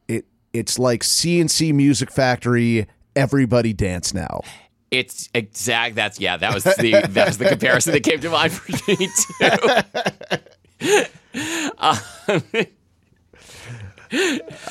it 0.09 0.25
it's 0.55 0.79
like 0.79 1.05
C+C 1.05 1.73
Music 1.73 2.11
Factory. 2.11 2.87
Everybody 3.15 3.73
dance 3.73 4.13
now. 4.15 4.41
It's 4.91 5.29
exact. 5.35 5.97
That's 5.97 6.19
yeah. 6.19 6.39
That 6.39 6.55
was 6.55 6.65
the 6.65 7.05
that 7.11 7.27
was 7.27 7.37
the 7.37 7.49
comparison 7.49 7.93
that 7.93 8.05
came 8.05 8.21
to 8.21 8.31
mind 8.31 8.53
for 8.53 8.91
me 8.91 9.09
too. 10.81 11.05
um, 11.79 11.97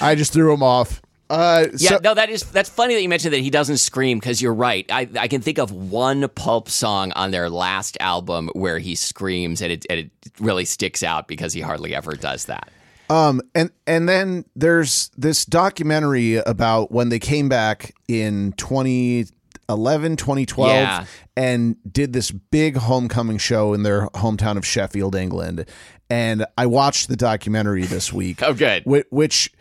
I 0.01 0.15
just 0.15 0.33
threw 0.33 0.53
him 0.53 0.63
off. 0.63 1.01
Uh, 1.29 1.67
yeah, 1.77 1.89
so- 1.91 1.99
no, 2.03 2.13
that 2.13 2.29
is 2.29 2.43
that's 2.51 2.69
funny 2.69 2.93
that 2.93 3.01
you 3.01 3.09
mentioned 3.09 3.33
that 3.33 3.39
he 3.39 3.49
doesn't 3.49 3.77
scream 3.77 4.19
because 4.19 4.41
you're 4.41 4.53
right. 4.53 4.85
I, 4.91 5.07
I 5.17 5.27
can 5.27 5.41
think 5.41 5.57
of 5.57 5.71
one 5.71 6.27
Pulp 6.29 6.69
song 6.69 7.11
on 7.13 7.31
their 7.31 7.49
last 7.49 7.97
album 7.99 8.49
where 8.53 8.77
he 8.77 8.93
screams 8.95 9.61
and 9.61 9.71
it, 9.71 9.85
and 9.89 9.99
it 9.99 10.11
really 10.39 10.65
sticks 10.65 11.01
out 11.01 11.27
because 11.27 11.53
he 11.53 11.61
hardly 11.61 11.95
ever 11.95 12.13
does 12.13 12.45
that. 12.45 12.69
Um, 13.09 13.41
and 13.55 13.71
and 13.87 14.07
then 14.07 14.45
there's 14.55 15.09
this 15.17 15.45
documentary 15.45 16.35
about 16.35 16.91
when 16.91 17.09
they 17.09 17.19
came 17.19 17.49
back 17.49 17.93
in 18.07 18.53
2011, 18.53 20.15
2012, 20.17 20.69
Yeah. 20.71 21.05
and 21.35 21.75
did 21.91 22.13
this 22.13 22.31
big 22.31 22.77
homecoming 22.77 23.37
show 23.39 23.73
in 23.73 23.83
their 23.83 24.07
hometown 24.09 24.57
of 24.57 24.65
Sheffield, 24.65 25.15
England. 25.15 25.65
And 26.09 26.45
I 26.57 26.65
watched 26.65 27.07
the 27.09 27.15
documentary 27.15 27.83
this 27.83 28.11
week. 28.13 28.41
Oh, 28.43 28.53
good. 28.53 28.83
Which, 28.85 29.05
which 29.09 29.53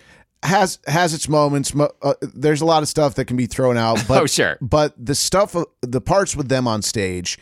has 0.43 0.79
has 0.87 1.15
its 1.15 1.29
moments. 1.29 1.73
Uh, 1.75 2.15
there's 2.21 2.61
a 2.61 2.65
lot 2.65 2.83
of 2.83 2.89
stuff 2.89 3.15
that 3.15 3.27
can 3.27 3.37
be 3.37 3.47
thrown 3.47 3.77
out, 3.77 4.03
but 4.09 4.23
Oh, 4.23 4.27
sure. 4.27 4.59
But 4.61 4.93
the 5.03 5.15
stuff, 5.15 5.55
the 5.83 6.01
parts 6.01 6.35
with 6.37 6.49
them 6.49 6.67
on 6.67 6.83
stage, 6.83 7.39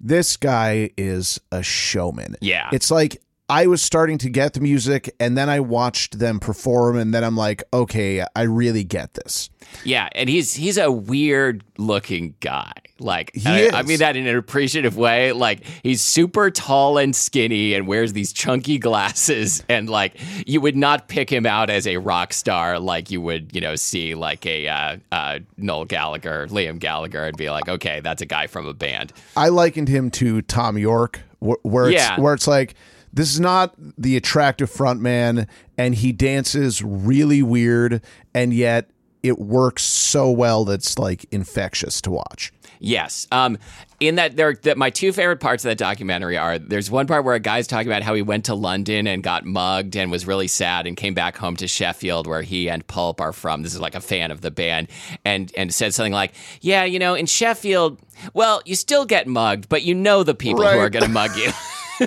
this 0.00 0.36
guy 0.36 0.90
is 0.96 1.38
a 1.52 1.62
showman. 1.62 2.36
Yeah. 2.40 2.70
It's 2.72 2.90
like 2.90 3.20
I 3.50 3.66
was 3.66 3.82
starting 3.82 4.16
to 4.18 4.30
get 4.30 4.54
the 4.54 4.60
music 4.60 5.14
and 5.18 5.36
then 5.36 5.48
I 5.50 5.60
watched 5.60 6.18
them 6.18 6.38
perform 6.40 6.96
and 6.96 7.12
then 7.12 7.24
I'm 7.24 7.36
like, 7.36 7.62
okay, 7.74 8.24
I 8.34 8.42
really 8.42 8.84
get 8.84 9.14
this. 9.14 9.50
Yeah, 9.84 10.08
and 10.12 10.28
he's 10.30 10.54
he's 10.54 10.78
a 10.78 10.90
weird 10.90 11.64
looking 11.76 12.36
guy. 12.40 12.72
Like 13.00 13.32
I, 13.46 13.70
I 13.72 13.82
mean 13.82 13.98
that 13.98 14.16
in 14.16 14.26
an 14.26 14.36
appreciative 14.36 14.96
way. 14.96 15.32
Like 15.32 15.64
he's 15.82 16.02
super 16.02 16.50
tall 16.50 16.98
and 16.98 17.14
skinny 17.14 17.74
and 17.74 17.86
wears 17.86 18.12
these 18.12 18.32
chunky 18.32 18.78
glasses 18.78 19.62
and 19.68 19.88
like 19.88 20.14
you 20.46 20.60
would 20.60 20.76
not 20.76 21.08
pick 21.08 21.30
him 21.30 21.46
out 21.46 21.70
as 21.70 21.86
a 21.86 21.96
rock 21.96 22.32
star 22.32 22.78
like 22.78 23.10
you 23.10 23.20
would, 23.20 23.54
you 23.54 23.60
know, 23.60 23.74
see 23.76 24.14
like 24.14 24.44
a 24.46 24.68
uh, 24.68 24.96
uh, 25.12 25.38
Noel 25.56 25.84
Gallagher, 25.84 26.46
Liam 26.48 26.78
Gallagher 26.78 27.24
and 27.24 27.36
be 27.36 27.50
like, 27.50 27.68
"Okay, 27.68 28.00
that's 28.00 28.22
a 28.22 28.26
guy 28.26 28.46
from 28.46 28.66
a 28.66 28.74
band." 28.74 29.12
I 29.36 29.48
likened 29.48 29.88
him 29.88 30.10
to 30.12 30.42
Thom 30.42 30.78
Yorke 30.78 31.20
wh- 31.40 31.64
where 31.64 31.86
it's 31.88 31.94
Yeah. 31.94 32.20
where 32.20 32.34
it's 32.34 32.46
like 32.46 32.74
this 33.12 33.32
is 33.32 33.40
not 33.40 33.74
the 33.98 34.16
attractive 34.16 34.70
front 34.70 35.00
man 35.00 35.48
and 35.76 35.94
he 35.96 36.12
dances 36.12 36.82
really 36.82 37.42
weird 37.42 38.02
and 38.34 38.52
yet 38.54 38.88
it 39.22 39.38
works 39.38 39.82
so 39.82 40.30
well 40.30 40.64
that 40.64 40.74
it's 40.74 40.98
like 40.98 41.26
infectious 41.30 42.00
to 42.02 42.10
watch. 42.10 42.52
Yes. 42.80 43.26
Um, 43.30 43.58
in 44.00 44.14
that, 44.14 44.36
there, 44.36 44.54
that 44.62 44.78
my 44.78 44.88
two 44.88 45.12
favorite 45.12 45.38
parts 45.38 45.64
of 45.64 45.68
that 45.68 45.76
documentary 45.76 46.38
are 46.38 46.58
there's 46.58 46.90
one 46.90 47.06
part 47.06 47.24
where 47.24 47.34
a 47.34 47.40
guy's 47.40 47.66
talking 47.66 47.86
about 47.86 48.02
how 48.02 48.14
he 48.14 48.22
went 48.22 48.46
to 48.46 48.54
London 48.54 49.06
and 49.06 49.22
got 49.22 49.44
mugged 49.44 49.94
and 49.96 50.10
was 50.10 50.26
really 50.26 50.48
sad 50.48 50.86
and 50.86 50.96
came 50.96 51.12
back 51.12 51.36
home 51.36 51.56
to 51.56 51.68
Sheffield 51.68 52.26
where 52.26 52.40
he 52.40 52.70
and 52.70 52.86
Pulp 52.86 53.20
are 53.20 53.34
from. 53.34 53.62
This 53.62 53.74
is 53.74 53.80
like 53.80 53.94
a 53.94 54.00
fan 54.00 54.30
of 54.30 54.40
the 54.40 54.50
band 54.50 54.88
and 55.26 55.52
and 55.56 55.72
said 55.72 55.92
something 55.92 56.14
like, 56.14 56.32
"Yeah, 56.62 56.84
you 56.84 56.98
know, 56.98 57.14
in 57.14 57.26
Sheffield, 57.26 57.98
well, 58.32 58.62
you 58.64 58.74
still 58.74 59.04
get 59.04 59.26
mugged, 59.26 59.68
but 59.68 59.82
you 59.82 59.94
know 59.94 60.22
the 60.22 60.34
people 60.34 60.66
who 60.66 60.78
are 60.78 60.90
going 60.90 61.04
to 61.04 61.10
mug 61.10 61.36
you." 61.36 61.52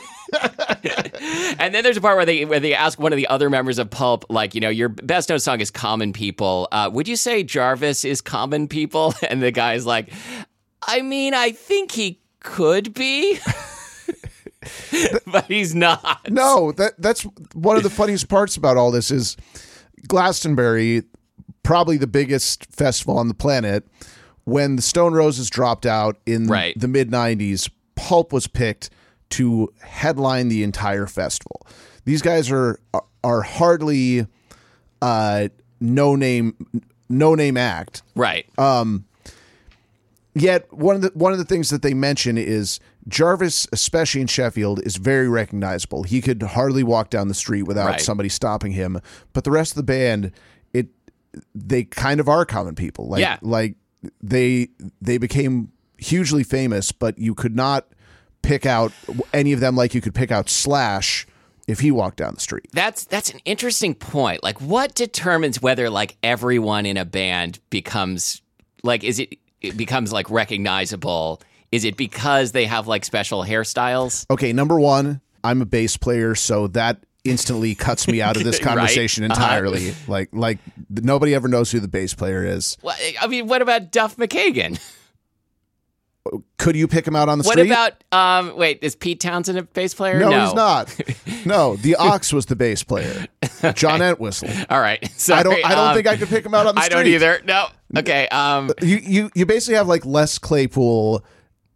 and 1.59 1.73
then 1.73 1.83
there's 1.83 1.97
a 1.97 2.01
part 2.01 2.15
where 2.15 2.25
they 2.25 2.45
where 2.45 2.59
they 2.59 2.73
ask 2.73 2.99
one 2.99 3.13
of 3.13 3.17
the 3.17 3.27
other 3.27 3.49
members 3.49 3.77
of 3.77 3.89
Pulp, 3.89 4.25
like, 4.29 4.55
you 4.55 4.61
know, 4.61 4.69
your 4.69 4.89
best 4.89 5.29
known 5.29 5.39
song 5.39 5.61
is 5.61 5.69
"Common 5.69 6.13
People." 6.13 6.67
Uh, 6.71 6.89
would 6.91 7.07
you 7.07 7.15
say 7.15 7.43
Jarvis 7.43 8.03
is 8.03 8.21
"Common 8.21 8.67
People"? 8.67 9.13
And 9.33 9.41
the 9.41 9.51
guy's 9.51 9.85
like, 9.85 10.11
I 10.87 11.01
mean, 11.01 11.33
I 11.33 11.51
think 11.51 11.91
he 11.91 12.19
could 12.39 12.93
be, 12.93 13.39
but 15.25 15.45
he's 15.45 15.73
not. 15.75 16.29
No, 16.29 16.71
that 16.73 16.93
that's 16.97 17.23
one 17.53 17.77
of 17.77 17.83
the 17.83 17.89
funniest 17.89 18.29
parts 18.29 18.55
about 18.57 18.77
all 18.77 18.91
this 18.91 19.11
is 19.11 19.37
Glastonbury, 20.07 21.03
probably 21.63 21.97
the 21.97 22.07
biggest 22.07 22.65
festival 22.71 23.17
on 23.17 23.27
the 23.27 23.33
planet. 23.33 23.85
When 24.45 24.75
the 24.75 24.81
Stone 24.81 25.13
Roses 25.13 25.49
dropped 25.49 25.85
out 25.85 26.17
in 26.25 26.47
Right. 26.47 26.77
the 26.79 26.87
mid 26.87 27.09
'90s, 27.09 27.69
Pulp 27.95 28.33
was 28.33 28.47
picked 28.47 28.89
to 29.31 29.71
headline 29.81 30.49
the 30.49 30.63
entire 30.63 31.07
festival. 31.07 31.65
These 32.05 32.21
guys 32.21 32.51
are 32.51 32.79
are 33.23 33.41
hardly 33.41 34.27
uh, 35.01 35.47
no 35.79 36.15
name 36.17 36.55
no 37.09 37.35
name 37.35 37.55
act. 37.55 38.01
Right. 38.15 38.45
Yet 40.35 40.71
one 40.73 40.95
of 40.95 41.01
the 41.03 41.11
one 41.13 41.31
of 41.31 41.37
the 41.37 41.45
things 41.45 41.69
that 41.69 41.83
they 41.83 41.93
mention 41.93 42.37
is 42.39 42.79
Jarvis, 43.07 43.67
especially 43.71 44.21
in 44.21 44.27
Sheffield, 44.27 44.81
is 44.83 44.95
very 44.95 45.29
recognizable. 45.29 46.03
He 46.03 46.21
could 46.21 46.41
hardly 46.41 46.81
walk 46.83 47.09
down 47.11 47.27
the 47.27 47.33
street 47.35 47.63
without 47.63 47.87
Right. 47.89 48.01
somebody 48.01 48.29
stopping 48.29 48.71
him. 48.71 48.99
But 49.33 49.43
the 49.43 49.51
rest 49.51 49.73
of 49.73 49.75
the 49.75 49.83
band, 49.83 50.31
it 50.73 50.87
they 51.53 51.83
kind 51.83 52.19
of 52.19 52.27
are 52.27 52.45
common 52.45 52.73
people. 52.73 53.07
Like 53.07 53.21
Yeah. 53.21 53.37
like 53.41 53.75
they 54.23 54.69
they 55.01 55.17
became 55.19 55.69
hugely 55.97 56.43
famous, 56.43 56.91
but 56.91 57.19
you 57.19 57.35
could 57.35 57.55
not 57.55 57.87
pick 58.41 58.65
out 58.65 58.91
any 59.33 59.53
of 59.53 59.59
them 59.59 59.75
like 59.75 59.93
you 59.93 60.01
could 60.01 60.15
pick 60.15 60.31
out 60.31 60.49
Slash 60.49 61.27
if 61.67 61.79
he 61.79 61.91
walked 61.91 62.17
down 62.17 62.33
the 62.33 62.41
street. 62.41 62.67
that's 62.73 63.05
that's 63.05 63.29
an 63.31 63.39
interesting 63.45 63.93
point. 63.95 64.43
Like, 64.43 64.59
what 64.59 64.95
determines 64.95 65.61
whether 65.61 65.89
like 65.89 66.17
everyone 66.23 66.85
in 66.85 66.97
a 66.97 67.05
band 67.05 67.59
becomes 67.69 68.41
like 68.83 69.03
is 69.03 69.19
it 69.19 69.35
it 69.63 69.75
becomes 69.77 70.11
like 70.13 70.29
recognizable? 70.29 71.41
Is 71.71 71.85
it 71.85 71.97
because 71.97 72.51
they 72.51 72.65
have 72.65 72.87
like 72.87 73.03
special 73.05 73.43
hairstyles? 73.43 74.25
Okay, 74.29 74.53
number 74.53 74.79
one, 74.79 75.21
I'm 75.43 75.61
a 75.61 75.65
bass 75.65 75.97
player, 75.97 76.35
so 76.35 76.67
that 76.67 76.97
instantly 77.23 77.73
cuts 77.73 78.07
me 78.07 78.21
out 78.21 78.35
of 78.37 78.43
this 78.43 78.57
Right. 78.59 78.67
conversation 78.75 79.23
Uh-huh. 79.23 79.33
entirely. 79.33 79.95
Like, 80.07 80.29
like 80.33 80.59
nobody 80.89 81.33
ever 81.33 81.47
knows 81.47 81.71
who 81.71 81.79
the 81.79 81.87
bass 81.87 82.13
player 82.13 82.45
is. 82.45 82.77
Well, 82.83 82.95
I 83.19 83.27
mean, 83.27 83.47
what 83.47 83.61
about 83.61 83.91
Duff 83.91 84.17
McKagan? 84.17 84.79
Could 86.57 86.77
you 86.77 86.87
pick 86.87 87.05
him 87.05 87.17
out 87.17 87.27
on 87.27 87.37
the 87.37 87.43
What 87.43 87.53
street? 87.57 87.69
What 87.69 87.95
about 88.11 88.47
um? 88.49 88.55
Wait, 88.55 88.79
is 88.81 88.95
Pete 88.95 89.19
Townshend 89.19 89.57
a 89.57 89.63
bass 89.63 89.93
player? 89.93 90.19
no, 90.19 90.45
he's 90.45 90.53
not. 90.53 90.95
No, 91.45 91.75
the 91.75 91.95
Ox 91.95 92.31
was 92.31 92.45
the 92.45 92.55
bass 92.55 92.83
player. 92.83 93.27
John 93.75 94.01
Entwistle. 94.01 94.47
All 94.69 94.79
right. 94.79 95.05
Sorry. 95.11 95.41
I 95.41 95.43
don't. 95.43 95.65
I 95.65 95.75
don't 95.75 95.87
um, 95.89 95.93
think 95.95 96.07
I 96.07 96.15
could 96.15 96.29
pick 96.29 96.45
him 96.45 96.53
out 96.53 96.65
on 96.67 96.75
the 96.75 96.79
I 96.79 96.85
street. 96.85 96.95
don't 96.95 97.07
either. 97.07 97.41
No. 97.43 97.67
Okay. 97.95 98.27
Um. 98.29 98.71
You 98.81 98.97
you 98.97 99.31
you 99.35 99.45
basically 99.45 99.75
have 99.75 99.87
like 99.87 100.05
Les 100.05 100.37
Claypool, 100.39 101.23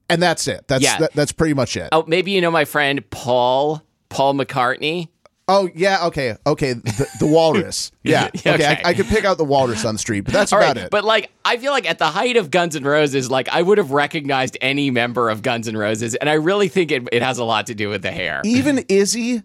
and 0.09 0.21
that's 0.21 0.47
it. 0.47 0.67
That's 0.67 0.83
Yeah. 0.83 0.97
that, 0.99 1.13
that's 1.13 1.31
pretty 1.31 1.53
much 1.53 1.77
it. 1.77 1.89
Oh, 1.91 2.03
maybe 2.07 2.31
you 2.31 2.41
know 2.41 2.51
my 2.51 2.65
friend 2.65 3.07
Paul 3.09 3.81
Paul 4.09 4.33
McCartney. 4.35 5.09
Oh 5.49 5.69
yeah, 5.73 6.07
okay, 6.07 6.35
okay. 6.45 6.73
The, 6.73 7.07
the 7.19 7.25
Walrus. 7.27 7.91
Yeah, 8.03 8.29
Yeah, 8.33 8.39
okay. 8.39 8.53
okay. 8.55 8.81
I, 8.83 8.89
I 8.89 8.93
could 8.93 9.05
pick 9.07 9.23
out 9.23 9.37
the 9.37 9.45
Walrus 9.45 9.85
on 9.85 9.95
the 9.95 9.99
street, 9.99 10.21
but 10.21 10.33
that's 10.33 10.51
All 10.51 10.59
about 10.59 10.75
right, 10.75 10.85
it. 10.85 10.91
but 10.91 11.05
like 11.05 11.29
I 11.45 11.55
feel 11.57 11.71
like 11.71 11.89
at 11.89 11.99
the 11.99 12.07
height 12.07 12.35
of 12.35 12.51
Guns 12.51 12.75
N' 12.75 12.83
Roses, 12.83 13.31
like 13.31 13.47
I 13.47 13.61
would 13.61 13.77
have 13.77 13.91
recognized 13.91 14.57
any 14.59 14.91
member 14.91 15.29
of 15.29 15.41
Guns 15.41 15.67
N' 15.69 15.77
Roses, 15.77 16.15
and 16.15 16.29
I 16.29 16.33
really 16.33 16.67
think 16.67 16.91
it, 16.91 17.07
it 17.13 17.21
has 17.21 17.37
a 17.37 17.45
lot 17.45 17.67
to 17.67 17.75
do 17.75 17.87
with 17.87 18.01
the 18.01 18.11
hair. 18.11 18.41
Even 18.43 18.79
Izzy, 18.89 19.43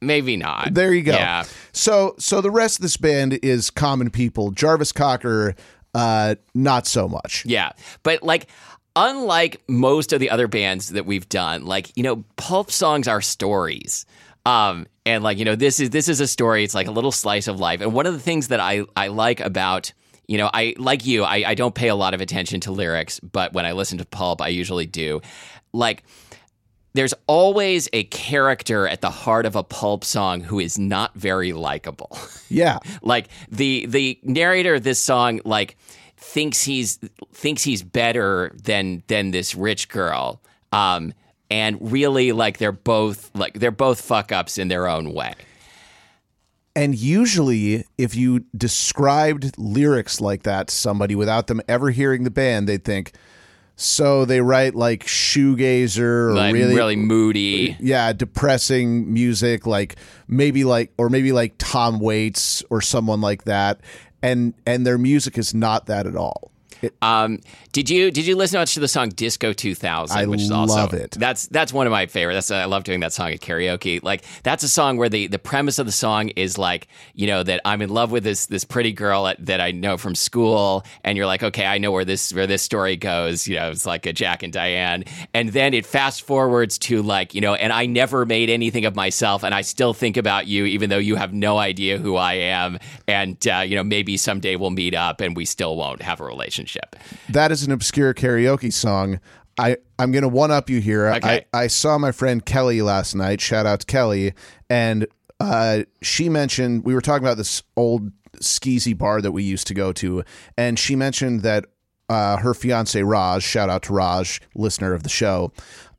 Maybe 0.00 0.36
not. 0.36 0.74
There 0.74 0.92
you 0.92 1.02
go. 1.02 1.12
Yeah. 1.12 1.44
So 1.72 2.14
so 2.18 2.40
the 2.40 2.50
rest 2.50 2.78
of 2.78 2.82
this 2.82 2.96
band 2.96 3.38
is 3.42 3.70
common 3.70 4.10
people. 4.10 4.50
Jarvis 4.50 4.90
Cocker, 4.92 5.54
uh, 5.94 6.34
not 6.54 6.86
so 6.86 7.08
much. 7.08 7.44
Yeah. 7.46 7.70
But 8.02 8.22
like 8.22 8.48
unlike 8.96 9.62
most 9.68 10.12
of 10.12 10.20
the 10.20 10.30
other 10.30 10.46
bands 10.46 10.90
that 10.90 11.06
we've 11.06 11.28
done, 11.28 11.64
like, 11.64 11.96
you 11.96 12.02
know, 12.02 12.24
pulp 12.36 12.70
songs 12.70 13.08
are 13.08 13.20
stories. 13.20 14.06
Um 14.46 14.86
and 15.06 15.22
like, 15.22 15.38
you 15.38 15.44
know, 15.44 15.56
this 15.56 15.80
is 15.80 15.90
this 15.90 16.08
is 16.08 16.20
a 16.20 16.26
story, 16.26 16.64
it's 16.64 16.74
like 16.74 16.86
a 16.86 16.92
little 16.92 17.12
slice 17.12 17.48
of 17.48 17.60
life. 17.60 17.80
And 17.80 17.92
one 17.92 18.06
of 18.06 18.12
the 18.12 18.20
things 18.20 18.48
that 18.48 18.60
I 18.60 18.84
I 18.96 19.08
like 19.08 19.40
about 19.40 19.92
you 20.26 20.38
know, 20.38 20.50
I 20.52 20.74
like 20.78 21.04
you, 21.04 21.22
I, 21.22 21.44
I 21.48 21.54
don't 21.54 21.74
pay 21.74 21.88
a 21.88 21.94
lot 21.94 22.14
of 22.14 22.20
attention 22.20 22.60
to 22.60 22.72
lyrics, 22.72 23.20
but 23.20 23.52
when 23.52 23.66
I 23.66 23.72
listen 23.72 23.98
to 23.98 24.06
Pulp, 24.06 24.40
I 24.40 24.48
usually 24.48 24.86
do. 24.86 25.20
Like, 25.72 26.04
there's 26.94 27.14
always 27.26 27.88
a 27.92 28.04
character 28.04 28.88
at 28.88 29.00
the 29.00 29.10
heart 29.10 29.46
of 29.46 29.56
a 29.56 29.62
pulp 29.62 30.04
song 30.04 30.40
who 30.40 30.58
is 30.60 30.78
not 30.78 31.14
very 31.14 31.52
likable. 31.52 32.16
Yeah. 32.50 32.78
like 33.02 33.28
the 33.50 33.86
the 33.86 34.16
narrator 34.22 34.76
of 34.76 34.84
this 34.84 35.00
song 35.00 35.40
like 35.44 35.76
thinks 36.16 36.62
he's 36.62 37.00
thinks 37.32 37.64
he's 37.64 37.82
better 37.82 38.52
than 38.62 39.02
than 39.08 39.32
this 39.32 39.56
rich 39.56 39.88
girl. 39.88 40.40
Um 40.70 41.14
and 41.50 41.78
really 41.80 42.30
like 42.30 42.58
they're 42.58 42.70
both 42.70 43.34
like 43.34 43.54
they're 43.54 43.72
both 43.72 44.00
fuck 44.00 44.30
ups 44.30 44.56
in 44.56 44.68
their 44.68 44.86
own 44.86 45.12
way. 45.12 45.34
And 46.76 46.94
usually, 46.96 47.84
if 47.98 48.14
you 48.16 48.44
described 48.56 49.56
lyrics 49.58 50.20
like 50.20 50.42
that 50.44 50.68
to 50.68 50.74
somebody 50.74 51.14
without 51.14 51.46
them 51.46 51.60
ever 51.68 51.90
hearing 51.90 52.24
the 52.24 52.30
band, 52.30 52.68
they'd 52.68 52.84
think, 52.84 53.12
so 53.76 54.24
they 54.24 54.40
write 54.40 54.74
like 54.74 55.04
shoegazer 55.04 56.00
or 56.30 56.34
Like 56.34 56.54
really, 56.54 56.74
really 56.74 56.96
moody. 56.96 57.76
yeah, 57.80 58.12
depressing 58.12 59.12
music, 59.12 59.66
like 59.66 59.96
maybe 60.28 60.64
like, 60.64 60.92
or 60.98 61.08
maybe 61.08 61.32
like 61.32 61.54
Tom 61.58 61.98
Waits 62.00 62.62
or 62.70 62.80
someone 62.80 63.20
like 63.20 63.44
that. 63.44 63.80
And, 64.22 64.54
and 64.64 64.86
their 64.86 64.96
music 64.98 65.36
is 65.36 65.54
not 65.54 65.86
that 65.86 66.06
at 66.06 66.16
all. 66.16 66.50
Um, 67.02 67.40
did 67.72 67.90
you 67.90 68.10
did 68.10 68.26
you 68.26 68.36
listen 68.36 68.58
much 68.58 68.74
to 68.74 68.80
the 68.80 68.88
song 68.88 69.08
Disco 69.08 69.52
2000? 69.52 70.16
I 70.16 70.26
which 70.26 70.42
is 70.42 70.50
also, 70.50 70.76
love 70.76 70.94
it. 70.94 71.12
That's 71.12 71.46
that's 71.48 71.72
one 71.72 71.86
of 71.86 71.90
my 71.90 72.06
favorite. 72.06 72.34
That's 72.34 72.50
I 72.50 72.64
love 72.66 72.84
doing 72.84 73.00
that 73.00 73.12
song 73.12 73.32
at 73.32 73.40
karaoke. 73.40 74.02
Like 74.02 74.24
that's 74.42 74.62
a 74.62 74.68
song 74.68 74.96
where 74.96 75.08
the 75.08 75.26
the 75.26 75.38
premise 75.38 75.78
of 75.78 75.86
the 75.86 75.92
song 75.92 76.28
is 76.30 76.58
like 76.58 76.88
you 77.14 77.26
know 77.26 77.42
that 77.42 77.60
I'm 77.64 77.82
in 77.82 77.90
love 77.90 78.10
with 78.10 78.24
this 78.24 78.46
this 78.46 78.64
pretty 78.64 78.92
girl 78.92 79.26
at, 79.26 79.44
that 79.44 79.60
I 79.60 79.72
know 79.72 79.96
from 79.96 80.14
school, 80.14 80.84
and 81.02 81.16
you're 81.16 81.26
like, 81.26 81.42
okay, 81.42 81.66
I 81.66 81.78
know 81.78 81.90
where 81.90 82.04
this 82.04 82.32
where 82.32 82.46
this 82.46 82.62
story 82.62 82.96
goes. 82.96 83.46
You 83.46 83.56
know, 83.56 83.70
it's 83.70 83.86
like 83.86 84.06
a 84.06 84.12
Jack 84.12 84.42
and 84.42 84.52
Diane, 84.52 85.04
and 85.32 85.50
then 85.50 85.74
it 85.74 85.86
fast 85.86 86.22
forwards 86.22 86.78
to 86.78 87.02
like 87.02 87.34
you 87.34 87.40
know, 87.40 87.54
and 87.54 87.72
I 87.72 87.86
never 87.86 88.24
made 88.24 88.50
anything 88.50 88.84
of 88.84 88.94
myself, 88.94 89.42
and 89.42 89.54
I 89.54 89.62
still 89.62 89.94
think 89.94 90.16
about 90.16 90.46
you, 90.46 90.64
even 90.64 90.90
though 90.90 90.98
you 90.98 91.16
have 91.16 91.32
no 91.32 91.58
idea 91.58 91.98
who 91.98 92.16
I 92.16 92.34
am, 92.34 92.78
and 93.08 93.36
uh, 93.48 93.58
you 93.66 93.76
know, 93.76 93.84
maybe 93.84 94.16
someday 94.16 94.56
we'll 94.56 94.70
meet 94.70 94.94
up, 94.94 95.20
and 95.20 95.36
we 95.36 95.44
still 95.44 95.76
won't 95.76 96.02
have 96.02 96.20
a 96.20 96.24
relationship. 96.24 96.73
That 97.28 97.52
is 97.52 97.62
an 97.64 97.72
obscure 97.72 98.14
karaoke 98.14 98.72
song. 98.72 99.20
I, 99.58 99.76
I'm 99.98 100.10
going 100.10 100.22
to 100.22 100.28
one 100.28 100.50
up 100.50 100.68
you 100.68 100.80
here. 100.80 101.08
Okay. 101.14 101.46
I, 101.52 101.62
I 101.62 101.66
saw 101.68 101.96
my 101.98 102.12
friend 102.12 102.44
Kelly 102.44 102.82
last 102.82 103.14
night. 103.14 103.40
Shout 103.40 103.66
out 103.66 103.80
to 103.80 103.86
Kelly. 103.86 104.34
And 104.68 105.06
uh, 105.38 105.82
she 106.02 106.28
mentioned, 106.28 106.84
we 106.84 106.94
were 106.94 107.00
talking 107.00 107.24
about 107.24 107.36
this 107.36 107.62
old 107.76 108.10
skeezy 108.40 108.96
bar 108.96 109.20
that 109.20 109.32
we 109.32 109.42
used 109.44 109.66
to 109.68 109.74
go 109.74 109.92
to. 109.92 110.24
And 110.58 110.78
she 110.78 110.96
mentioned 110.96 111.42
that 111.42 111.66
uh, 112.08 112.38
her 112.38 112.52
fiance, 112.52 113.00
Raj, 113.02 113.42
shout 113.42 113.70
out 113.70 113.82
to 113.84 113.92
Raj, 113.92 114.40
listener 114.54 114.92
of 114.92 115.04
the 115.04 115.08
show, 115.08 115.52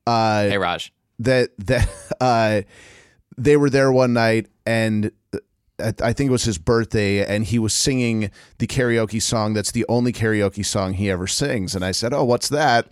uh, 0.06 0.44
Hey, 0.44 0.58
Raj. 0.58 0.92
that, 1.20 1.52
that 1.60 1.90
uh, 2.22 2.62
they 3.38 3.56
were 3.58 3.70
there 3.70 3.92
one 3.92 4.14
night 4.14 4.48
and 4.66 5.12
I 5.80 5.94
I 6.02 6.14
think 6.14 6.30
it 6.30 6.32
was 6.32 6.44
his 6.44 6.58
birthday, 6.58 7.26
and 7.26 7.46
he 7.46 7.60
was 7.60 7.74
singing 7.74 8.32
the 8.60 8.68
karaoke 8.68 9.22
song 9.22 9.54
that's 9.54 9.72
the 9.72 9.86
only 9.90 10.14
karaoke 10.14 10.66
song 10.66 10.94
he 10.94 11.10
ever 11.10 11.28
sings. 11.28 11.76
And 11.76 11.84
I 11.84 11.92
said, 11.92 12.14
Oh, 12.14 12.24
what's 12.24 12.50
that? 12.50 12.88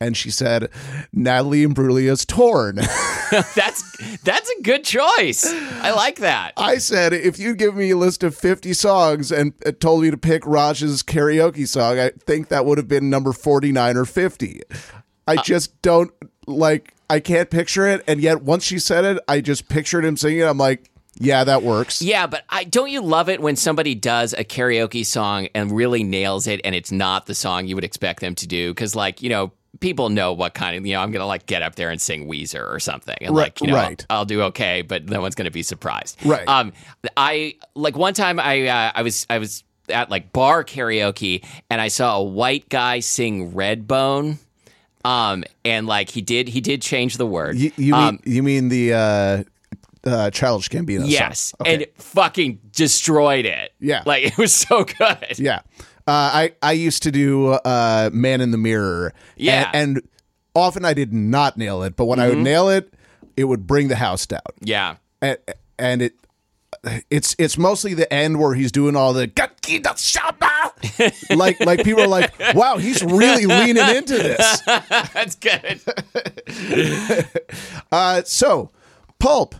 And 0.00 0.16
she 0.16 0.30
said, 0.30 0.70
Natalie 1.12 1.64
Imbruglia's 1.64 2.24
Torn. 2.24 2.76
that's 3.54 4.18
that's 4.22 4.50
a 4.50 4.62
good 4.62 4.84
choice. 4.84 5.44
I 5.46 5.92
like 5.92 6.16
that. 6.16 6.54
I 6.56 6.78
said, 6.78 7.12
If 7.12 7.38
you 7.38 7.54
give 7.54 7.76
me 7.76 7.90
a 7.90 7.96
list 7.96 8.22
of 8.24 8.34
50 8.34 8.72
songs 8.72 9.30
and 9.30 9.52
uh, 9.64 9.72
told 9.72 10.02
me 10.02 10.10
to 10.10 10.16
pick 10.16 10.46
Raj's 10.46 11.02
karaoke 11.02 11.68
song, 11.68 11.98
I 11.98 12.10
think 12.26 12.48
that 12.48 12.66
would 12.66 12.78
have 12.78 12.88
been 12.88 13.10
number 13.10 13.32
49 13.32 13.96
or 13.96 14.04
50. 14.04 14.62
I 15.26 15.36
just 15.36 15.80
don't 15.82 16.12
like, 16.46 16.94
I 17.08 17.20
can't 17.20 17.50
picture 17.50 17.86
it. 17.86 18.04
And 18.06 18.20
yet, 18.20 18.42
once 18.42 18.64
she 18.64 18.78
said 18.78 19.04
it, 19.04 19.22
I 19.26 19.40
just 19.40 19.68
pictured 19.68 20.04
him 20.04 20.16
singing 20.16 20.40
it. 20.40 20.44
I'm 20.44 20.58
like, 20.58 20.90
Yeah, 21.18 21.44
that 21.44 21.62
works. 21.62 22.02
Yeah, 22.02 22.26
but 22.26 22.44
I 22.48 22.64
don't 22.64 22.90
you 22.90 23.00
love 23.00 23.28
it 23.28 23.40
when 23.40 23.56
somebody 23.56 23.94
does 23.94 24.32
a 24.32 24.44
karaoke 24.44 25.06
song 25.06 25.48
and 25.54 25.70
really 25.72 26.02
nails 26.02 26.46
it 26.46 26.60
and 26.64 26.74
it's 26.74 26.90
not 26.92 27.26
the 27.26 27.34
song 27.34 27.66
you 27.66 27.74
would 27.74 27.84
expect 27.84 28.20
them 28.20 28.34
to 28.36 28.46
do 28.46 28.74
cuz 28.74 28.96
like, 28.96 29.22
you 29.22 29.28
know, 29.28 29.52
people 29.80 30.08
know 30.08 30.32
what 30.32 30.54
kind 30.54 30.76
of, 30.76 30.86
you 30.86 30.94
know, 30.94 31.00
I'm 31.00 31.10
going 31.10 31.20
to 31.20 31.26
like 31.26 31.46
get 31.46 31.62
up 31.62 31.74
there 31.74 31.90
and 31.90 32.00
sing 32.00 32.28
Weezer 32.28 32.68
or 32.68 32.78
something 32.80 33.16
and 33.20 33.34
Right, 33.34 33.44
like, 33.44 33.60
you 33.60 33.68
know, 33.68 33.74
right. 33.74 34.06
I'll, 34.08 34.18
I'll 34.18 34.24
do 34.24 34.42
okay, 34.42 34.82
but 34.82 35.08
no 35.08 35.20
one's 35.20 35.34
going 35.34 35.46
to 35.46 35.50
be 35.50 35.62
surprised. 35.62 36.24
Right. 36.24 36.46
Um 36.48 36.72
I 37.16 37.54
like 37.74 37.96
one 37.96 38.14
time 38.14 38.40
I 38.40 38.66
uh, 38.68 38.92
I 38.94 39.02
was 39.02 39.26
I 39.28 39.38
was 39.38 39.64
at 39.88 40.10
like 40.10 40.32
bar 40.32 40.64
karaoke 40.64 41.44
and 41.70 41.80
I 41.80 41.88
saw 41.88 42.16
a 42.18 42.22
white 42.22 42.68
guy 42.68 43.00
sing 43.00 43.52
Redbone. 43.52 44.38
Um 45.04 45.44
and 45.64 45.86
like 45.86 46.08
he 46.10 46.22
did 46.22 46.48
he 46.48 46.60
did 46.60 46.80
change 46.80 47.18
the 47.18 47.26
word. 47.26 47.56
You, 47.56 47.72
you 47.76 47.92
mean 47.92 48.02
um, 48.02 48.20
you 48.24 48.42
mean 48.42 48.68
the 48.68 48.94
uh, 48.94 49.44
uh, 50.06 50.30
Childish 50.30 50.68
Gambino? 50.68 51.00
song. 51.00 51.08
Yes, 51.10 51.54
Okay. 51.60 51.74
and 51.74 51.86
fucking 51.96 52.60
destroyed 52.72 53.46
it. 53.46 53.72
Yeah. 53.80 54.02
like 54.06 54.24
it 54.32 54.38
was 54.38 54.52
so 54.52 54.84
good. 54.84 55.38
yeah. 55.38 55.60
Uh, 56.06 56.08
I 56.34 56.52
I 56.62 56.72
used 56.72 57.02
to 57.04 57.10
do 57.10 57.52
uh, 57.52 58.10
Man 58.12 58.40
in 58.40 58.50
the 58.50 58.58
Mirror. 58.58 59.14
Yeah. 59.36 59.64
Mm-hmm. 59.66 59.76
and, 59.76 59.96
and 59.98 60.08
often 60.54 60.84
I 60.84 60.94
did 60.94 61.12
not 61.12 61.56
nail 61.56 61.82
it, 61.82 61.96
but 61.96 62.04
when 62.04 62.20
I 62.20 62.28
would 62.28 62.38
nail 62.38 62.68
it, 62.68 62.92
it 63.36 63.44
would 63.44 63.66
bring 63.66 63.88
the 63.88 63.96
house 63.96 64.26
down. 64.26 64.40
Yeah, 64.60 64.96
And, 65.20 65.38
and 65.78 66.02
it 66.02 66.14
it's 67.10 67.34
it's 67.38 67.56
mostly 67.56 67.94
the 67.94 68.12
end 68.12 68.38
where 68.38 68.54
he's 68.54 68.70
doing 68.70 68.94
all 68.96 69.12
the 69.12 69.26
like 71.34 71.60
like 71.64 71.82
people 71.84 72.02
are 72.02 72.06
like, 72.08 72.32
wow, 72.54 72.76
he's 72.76 73.02
really 73.02 73.46
leaning 73.46 73.88
into 73.96 74.18
this. 74.18 74.60
that's 74.66 75.34
good. 75.36 75.80
Uh, 77.90 78.22
so, 78.24 78.70
Pulp 79.18 79.54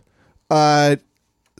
uh, 0.50 0.96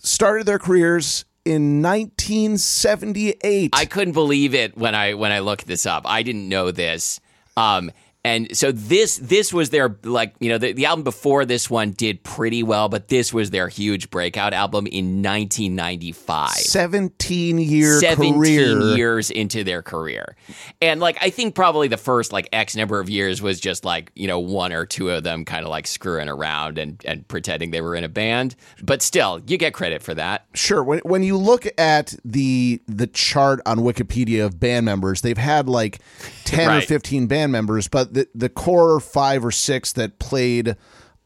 started 0.03 0.47
their 0.47 0.59
careers 0.59 1.25
in 1.45 1.83
1978. 1.83 3.71
I 3.73 3.85
couldn't 3.85 4.15
believe 4.15 4.55
it 4.55 4.77
when 4.77 4.95
I 4.95 5.15
when 5.15 5.33
I 5.33 5.41
looked 5.41 5.67
this 5.67 5.87
up. 5.87 6.05
I 6.07 6.23
didn't 6.23 6.49
know 6.49 6.71
this. 6.71 7.21
Um, 7.57 7.91
and 8.25 8.57
so 8.57 8.73
this 8.73 9.19
this 9.19 9.53
was 9.53 9.69
their 9.69 9.99
like 10.03 10.35
you 10.41 10.49
know 10.49 10.57
the, 10.57 10.73
the 10.73 10.87
album 10.87 11.05
before 11.05 11.45
this 11.45 11.69
one 11.69 11.91
did 11.91 12.23
pretty 12.25 12.63
well, 12.63 12.89
but 12.89 13.09
this 13.09 13.35
was 13.35 13.51
their 13.51 13.69
huge 13.69 14.09
breakout 14.09 14.55
album 14.55 14.87
in 14.87 15.23
1995. 15.23 16.51
17 16.53 17.59
year 17.59 18.01
17 18.01 18.35
career. 18.35 18.97
years 18.97 19.31
into 19.31 19.63
their 19.63 19.83
career. 19.83 20.37
And 20.81 21.01
like 21.01 21.19
I 21.21 21.29
think 21.29 21.55
probably 21.55 21.89
the 21.89 21.99
first 21.99 22.33
like 22.33 22.49
X 22.51 22.75
number 22.75 22.99
of 22.99 23.11
years 23.11 23.43
was 23.43 23.61
just 23.61 23.85
like, 23.85 24.11
you 24.15 24.27
know, 24.27 24.39
one 24.39 24.73
or 24.73 24.87
two 24.87 25.11
of 25.11 25.23
them 25.23 25.45
kind 25.45 25.63
of 25.63 25.69
like 25.69 25.87
screwing 25.87 26.31
around 26.31 26.79
and 26.79 27.03
and 27.05 27.29
pretending 27.29 27.73
they 27.73 27.83
were 27.83 27.95
in 27.95 28.05
a 28.05 28.09
band. 28.09 28.57
But 28.83 29.03
still, 29.03 29.43
you 29.47 29.59
get 29.59 29.75
credit 29.75 30.03
for 30.03 30.15
that. 30.15 30.47
Sure. 30.55 30.83
When 30.83 31.01
when 31.01 31.25
you 31.25 31.37
look 31.37 31.67
at 31.77 32.15
the 32.25 32.81
the 32.89 33.07
chart 33.07 33.61
on 33.67 33.81
Wikipedia 33.81 34.47
of 34.47 34.59
band 34.59 34.87
members, 34.87 35.21
they've 35.21 35.37
had 35.37 35.69
like 35.69 35.99
10 36.45 36.71
or 36.71 36.81
15 36.81 37.27
band 37.27 37.53
members, 37.53 37.87
but 37.87 38.14
the 38.15 38.29
the 38.35 38.49
core 38.49 39.01
5 39.01 39.45
or 39.45 39.51
6 39.51 39.93
that 39.93 40.19
played 40.19 40.77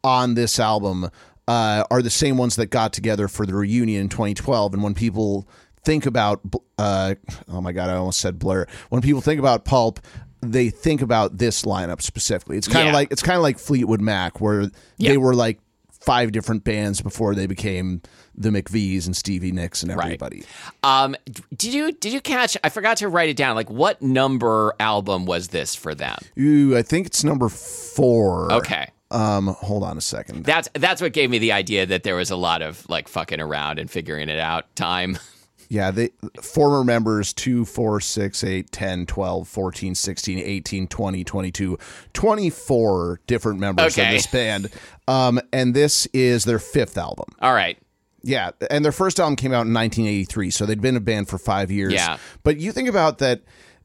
on 0.05 0.35
this 0.35 0.59
album 0.59 1.11
uh, 1.47 1.85
are 1.91 2.03
the 2.03 2.11
same 2.11 2.37
ones 2.37 2.57
that 2.57 2.67
got 2.67 2.93
together 2.93 3.29
for 3.29 3.47
the 3.47 3.55
reunion 3.55 4.03
in 4.03 4.09
2012 4.09 4.75
and 4.75 4.83
when 4.83 4.95
people 4.95 5.49
think 5.85 6.05
about 6.07 6.41
uh, 6.79 7.15
oh 7.49 7.61
my 7.61 7.73
god, 7.73 7.89
I 7.91 7.95
almost 7.97 8.21
said 8.21 8.39
Blur. 8.39 8.67
When 8.91 9.01
people 9.03 9.21
think 9.21 9.39
about 9.41 9.65
Pulp, 9.65 10.01
they 10.43 10.71
think 10.71 11.01
about 11.03 11.39
this 11.39 11.63
lineup 11.63 12.03
specifically. 12.03 12.57
It's 12.59 12.69
kind 12.69 12.87
of 12.89 12.93
Yeah. 12.93 12.99
like 12.99 13.11
it's 13.13 13.23
kind 13.23 13.37
of 13.37 13.43
like 13.43 13.59
Fleetwood 13.59 14.01
Mac 14.01 14.41
where 14.41 14.71
Yeah. 14.99 15.11
they 15.13 15.17
were 15.19 15.35
like 15.35 15.59
five 15.91 16.31
different 16.33 16.63
bands 16.65 17.01
before 17.01 17.35
they 17.35 17.47
became 17.47 18.03
the 18.39 18.51
McVies 18.51 19.07
and 19.07 19.17
Stevie 19.17 19.53
Nicks 19.53 19.83
and 19.83 19.91
everybody. 19.93 20.45
Um 20.83 21.17
did 21.57 21.75
you 21.75 21.93
did 21.93 22.13
you 22.13 22.21
catch 22.21 22.57
I 22.63 22.69
forgot 22.69 22.97
to 22.99 23.09
write 23.09 23.29
it 23.29 23.37
down. 23.37 23.57
Like 23.57 23.71
what 23.71 24.01
number 24.01 24.75
album 24.81 25.27
was 25.27 25.49
this 25.49 25.75
for 25.75 25.95
them? 25.95 26.17
Ooh, 26.39 26.77
I 26.77 26.83
think 26.83 27.07
it's 27.07 27.25
number 27.25 27.49
four. 27.49 28.53
Okay. 28.53 28.89
Um, 29.11 29.47
hold 29.47 29.85
on 29.85 29.97
a 29.97 30.03
second. 30.03 30.45
That's 30.45 30.69
that's 30.75 31.01
what 31.01 31.13
gave 31.15 31.31
me 31.31 31.39
the 31.39 31.53
idea 31.53 31.87
that 31.87 32.03
there 32.03 32.15
was 32.15 32.31
a 32.31 32.37
lot 32.37 32.61
of 32.63 32.89
like 32.91 33.09
fucking 33.09 33.41
around 33.41 33.79
and 33.79 33.91
figuring 33.91 34.29
it 34.29 34.39
out 34.39 34.75
time. 34.77 35.19
Yeah, 35.71 35.91
the 35.91 36.11
former 36.41 36.83
members 36.83 37.35
2, 37.35 37.67
4, 37.67 38.01
6, 38.01 38.43
8, 38.43 38.73
10, 38.73 39.05
12, 39.05 39.47
14, 39.49 39.95
16, 39.95 40.39
18, 40.39 40.89
20, 40.89 41.25
22, 41.25 41.79
24 42.15 43.21
different 43.27 43.59
members 43.61 43.99
Okay. 43.99 44.07
of 44.07 44.13
this 44.15 44.27
band. 44.27 44.71
Um, 45.07 45.39
and 45.53 45.75
this 45.75 46.07
is 46.15 46.45
their 46.45 46.59
fifth 46.59 46.97
album. 46.97 47.27
All 47.43 47.53
right. 47.53 47.77
Yeah, 48.23 48.51
and 48.71 48.85
their 48.85 48.93
first 48.93 49.21
album 49.21 49.37
came 49.37 49.53
out 49.53 49.67
in 49.67 49.73
1983, 49.75 50.51
so 50.51 50.67
they'd 50.67 50.81
been 50.81 50.97
a 50.97 51.01
band 51.01 51.29
for 51.29 51.39
5 51.39 51.71
years. 51.71 51.93
Yeah. 51.93 52.19
But 52.43 52.59
you 52.59 52.73
think 52.73 52.89
about 52.89 53.19
that 53.19 53.43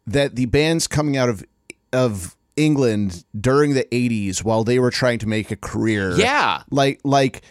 that 0.08 0.36
the 0.36 0.46
bands 0.48 0.88
coming 0.88 1.18
out 1.18 1.30
of 1.30 1.44
of 1.92 2.36
England 2.56 3.24
during 3.40 3.74
the 3.74 3.86
80s 3.92 4.44
while 4.44 4.64
they 4.64 4.80
were 4.80 4.92
trying 4.92 5.20
to 5.20 5.28
make 5.28 5.52
a 5.52 5.56
career. 5.56 6.16
Yeah. 6.18 6.64
Like 6.72 7.00
like 7.04 7.42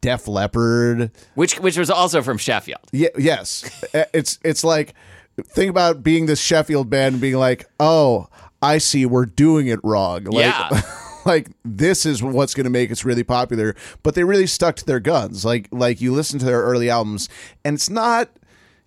Def 0.00 0.26
Leppard. 0.26 1.10
Which 1.34 1.60
which 1.60 1.76
was 1.76 1.90
also 1.90 2.22
from 2.22 2.38
Sheffield. 2.38 2.80
Yeah, 2.92 3.08
yes. 3.18 3.64
It's 4.14 4.38
it's 4.42 4.64
like 4.64 4.94
think 5.42 5.68
about 5.70 6.02
being 6.02 6.26
this 6.26 6.40
Sheffield 6.40 6.88
band 6.88 7.14
and 7.14 7.20
being 7.20 7.34
like, 7.36 7.66
"Oh, 7.80 8.28
I 8.62 8.78
see, 8.78 9.04
we're 9.04 9.26
doing 9.26 9.66
it 9.66 9.80
wrong." 9.82 10.24
Like, 10.24 10.44
Yeah. 10.46 10.80
like 11.26 11.50
this 11.64 12.06
is 12.06 12.22
what's 12.22 12.54
going 12.54 12.64
to 12.64 12.70
make 12.70 12.90
us 12.90 13.04
really 13.04 13.24
popular. 13.24 13.74
But 14.02 14.14
they 14.14 14.24
really 14.24 14.46
stuck 14.46 14.76
to 14.76 14.86
their 14.86 15.00
guns. 15.00 15.44
Like, 15.44 15.68
like 15.70 16.00
you 16.00 16.12
listen 16.12 16.38
to 16.38 16.44
their 16.44 16.62
early 16.62 16.90
albums, 16.90 17.28
and 17.64 17.74
it's 17.74 17.90
not, 17.90 18.30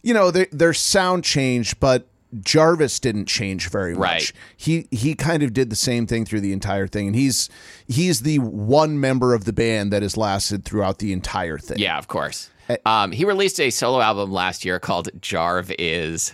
you 0.01 0.13
know, 0.13 0.31
they, 0.31 0.45
their 0.45 0.73
sound 0.73 1.23
changed, 1.23 1.79
but 1.79 2.07
Jarvis 2.41 2.99
didn't 2.99 3.25
change 3.25 3.69
very 3.69 3.93
much. 3.93 4.01
Right. 4.01 4.31
He 4.55 4.87
he 4.91 5.15
kind 5.15 5.43
of 5.43 5.53
did 5.53 5.69
the 5.69 5.75
same 5.75 6.05
thing 6.07 6.25
through 6.25 6.41
the 6.41 6.53
entire 6.53 6.87
thing, 6.87 7.07
and 7.07 7.15
he's 7.15 7.49
he's 7.87 8.21
the 8.21 8.39
one 8.39 8.99
member 8.99 9.33
of 9.33 9.45
the 9.45 9.53
band 9.53 9.93
that 9.93 10.01
has 10.01 10.17
lasted 10.17 10.65
throughout 10.65 10.99
the 10.99 11.13
entire 11.13 11.57
thing. 11.57 11.79
Yeah, 11.79 11.97
of 11.97 12.07
course. 12.07 12.49
Eh. 12.69 12.77
Um, 12.85 13.11
he 13.11 13.23
released 13.23 13.59
a 13.59 13.69
solo 13.69 14.01
album 14.01 14.31
last 14.31 14.65
year 14.65 14.79
called 14.79 15.09
Jarv 15.21 15.73
Is. 15.79 16.33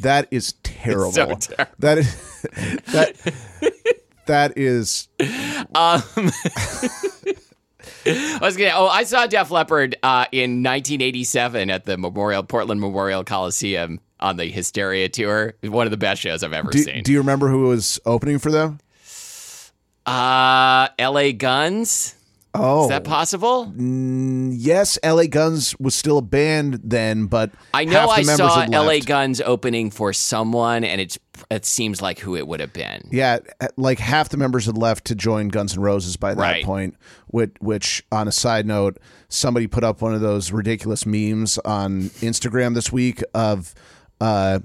That 0.00 0.28
is 0.30 0.54
terrible. 0.62 1.12
so 1.12 1.26
terrible. 1.34 1.74
That 1.80 1.98
is 1.98 2.42
that 2.92 3.97
that 4.28 4.56
is 4.56 5.08
I 5.20 6.02
was 8.40 8.56
gonna. 8.56 8.72
Oh, 8.74 8.86
I 8.86 9.04
saw 9.04 9.26
Def 9.26 9.50
Leppard 9.50 9.96
uh, 10.02 10.26
in 10.32 10.62
1987 10.62 11.70
at 11.70 11.84
the 11.84 11.98
Memorial 11.98 12.42
Portland 12.42 12.80
Memorial 12.80 13.24
Coliseum 13.24 14.00
on 14.20 14.36
the 14.36 14.46
Hysteria 14.46 15.08
tour. 15.08 15.54
One 15.62 15.86
of 15.86 15.90
the 15.90 15.96
best 15.98 16.22
shows 16.22 16.42
I've 16.42 16.52
ever 16.52 16.70
do, 16.70 16.78
seen. 16.78 17.02
do 17.02 17.12
you 17.12 17.18
remember 17.18 17.48
who 17.48 17.64
was 17.64 18.00
opening 18.06 18.38
for 18.38 18.50
them? 18.50 18.78
uh, 20.06 20.88
L.A. 20.98 21.32
Guns. 21.34 22.14
Oh, 22.54 22.84
Is 22.84 22.88
that 22.88 23.04
possible? 23.04 23.72
yes. 23.76 24.98
LA 25.04 25.24
Guns 25.26 25.78
was 25.78 25.94
still 25.94 26.18
a 26.18 26.22
band 26.22 26.80
then, 26.82 27.26
but 27.26 27.50
I 27.74 27.84
know 27.84 28.08
I 28.08 28.22
saw 28.22 28.66
L.A. 28.72 29.00
Guns 29.00 29.40
opening 29.40 29.90
for 29.90 30.12
someone, 30.12 30.82
and 30.84 31.00
it's 31.00 31.18
it 31.50 31.64
seems 31.64 32.02
like 32.02 32.18
who 32.18 32.36
it 32.36 32.48
would 32.48 32.60
have 32.60 32.72
been. 32.72 33.08
Yeah, 33.12 33.38
like 33.76 33.98
half 33.98 34.28
the 34.30 34.36
members 34.36 34.66
had 34.66 34.76
left 34.76 35.04
to 35.06 35.14
join 35.14 35.48
Guns 35.48 35.74
N' 35.76 35.82
Roses 35.82 36.16
by 36.16 36.34
that 36.34 36.40
Right. 36.40 36.64
point. 36.64 36.96
Which, 37.28 37.52
which, 37.60 38.02
on 38.10 38.26
a 38.26 38.32
side 38.32 38.66
note, 38.66 38.98
somebody 39.28 39.66
put 39.66 39.84
up 39.84 40.00
one 40.02 40.14
of 40.14 40.20
those 40.20 40.50
ridiculous 40.50 41.04
memes 41.06 41.58
on 41.58 42.04
Instagram 42.20 42.74
this 42.74 42.90
week 42.90 43.22
of 43.34 43.74
uh, 44.20 44.60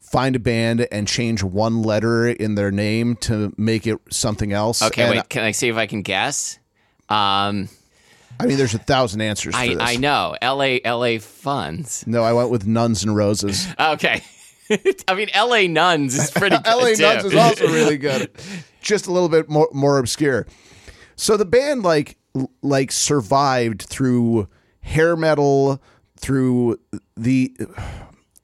find 0.00 0.34
a 0.34 0.40
band 0.40 0.88
and 0.90 1.06
change 1.06 1.42
one 1.42 1.82
letter 1.82 2.26
in 2.28 2.54
their 2.56 2.70
name 2.72 3.14
to 3.16 3.52
make 3.58 3.86
it 3.86 3.98
something 4.10 4.52
else. 4.52 4.82
Okay, 4.82 5.02
And, 5.02 5.10
wait. 5.16 5.28
Can 5.28 5.44
I 5.44 5.50
see 5.52 5.68
if 5.68 5.76
I 5.76 5.86
can 5.86 6.02
guess? 6.02 6.58
Um, 7.08 7.68
I 8.40 8.46
mean, 8.46 8.56
there's 8.56 8.74
a 8.74 8.78
thousand 8.78 9.20
answers 9.20 9.54
I 9.54 9.68
this. 9.68 9.78
I 9.80 9.96
know 9.96 10.36
L.A. 10.40 10.80
L.A. 10.84 11.18
Funds. 11.18 12.04
No, 12.06 12.22
I 12.22 12.32
went 12.32 12.50
with 12.50 12.66
Nuns 12.66 13.02
and 13.02 13.14
Roses. 13.16 13.66
Okay. 13.80 14.22
I 15.08 15.14
mean, 15.14 15.28
L.A. 15.32 15.66
Nuns 15.66 16.14
is 16.14 16.30
pretty 16.30 16.56
good 16.62 16.66
LA 16.66 16.94
too. 16.94 17.02
Nuns 17.02 17.24
is 17.24 17.34
also 17.34 17.66
really 17.68 17.96
good. 17.96 18.30
Just 18.82 19.06
a 19.06 19.12
little 19.12 19.30
bit 19.30 19.48
more 19.48 19.68
more 19.72 19.98
obscure. 19.98 20.46
So 21.16 21.36
the 21.38 21.46
band 21.46 21.82
like 21.84 22.18
like 22.62 22.92
survived 22.92 23.82
through 23.82 24.46
hair 24.80 25.16
metal, 25.16 25.80
through 26.18 26.78
the 27.16 27.56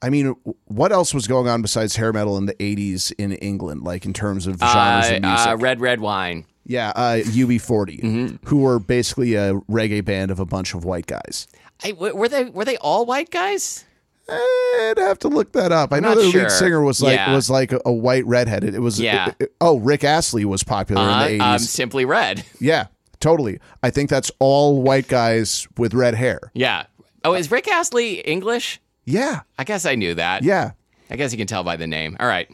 I 0.01 0.09
mean, 0.09 0.35
what 0.65 0.91
else 0.91 1.13
was 1.13 1.27
going 1.27 1.47
on 1.47 1.61
besides 1.61 1.95
hair 1.95 2.11
metal 2.11 2.37
in 2.37 2.47
the 2.47 2.53
80s 2.55 3.13
in 3.17 3.31
England 3.33 3.83
like 3.83 4.05
in 4.05 4.13
terms 4.13 4.47
of 4.47 4.57
genres 4.59 5.11
uh, 5.11 5.15
of 5.15 5.21
music? 5.21 5.47
uh, 5.47 5.57
red 5.57 5.79
red 5.79 6.01
wine. 6.01 6.45
Yeah, 6.65 6.89
uh, 6.95 7.17
UB40, 7.23 8.01
Mm-hmm. 8.01 8.47
who 8.47 8.57
were 8.57 8.79
basically 8.79 9.35
a 9.35 9.53
reggae 9.69 10.03
band 10.03 10.31
of 10.31 10.39
a 10.39 10.45
bunch 10.45 10.73
of 10.73 10.83
white 10.85 11.07
guys. 11.07 11.47
I, 11.83 11.91
w- 11.91 12.15
were 12.15 12.29
they 12.29 12.45
were 12.45 12.65
they 12.65 12.77
all 12.77 13.05
white 13.05 13.29
guys? 13.31 13.85
I'd 14.27 14.95
have 14.97 15.19
to 15.19 15.27
look 15.27 15.51
that 15.51 15.71
up. 15.71 15.93
I 15.93 15.99
know 15.99 16.15
the 16.15 16.31
sure. 16.31 16.41
lead 16.43 16.51
singer 16.51 16.81
was 16.81 17.01
like 17.01 17.15
Yeah. 17.17 17.33
was 17.35 17.49
like 17.49 17.71
a, 17.71 17.79
a 17.85 17.91
white 17.93 18.25
redheaded. 18.25 18.73
It 18.73 18.79
was 18.79 18.99
Yeah. 18.99 19.27
it- 19.27 19.35
it- 19.39 19.55
oh, 19.61 19.77
Rick 19.79 20.03
Astley 20.03 20.45
was 20.45 20.63
popular 20.63 21.01
Uh, 21.01 21.13
in 21.13 21.19
the 21.19 21.25
eighties. 21.35 21.41
um, 21.41 21.59
simply 21.59 22.05
red. 22.05 22.43
yeah, 22.59 22.87
totally. 23.19 23.59
I 23.83 23.91
think 23.91 24.09
that's 24.09 24.31
all 24.39 24.81
white 24.81 25.07
guys 25.07 25.67
with 25.77 25.93
red 25.93 26.15
hair. 26.15 26.39
Yeah. 26.53 26.85
Oh, 27.23 27.33
is 27.33 27.51
Rick 27.51 27.67
Astley 27.67 28.19
English? 28.21 28.79
Yeah, 29.05 29.41
I 29.59 29.63
guess 29.63 29.85
I 29.85 29.93
knew 29.95 30.15
that. 30.15 30.43
yeah. 30.43 30.71
I 31.11 31.17
guess 31.17 31.31
you 31.31 31.37
can 31.37 31.45
tell 31.45 31.63
by 31.63 31.75
the 31.75 31.85
name. 31.85 32.17
All 32.19 32.27
right. 32.27 32.49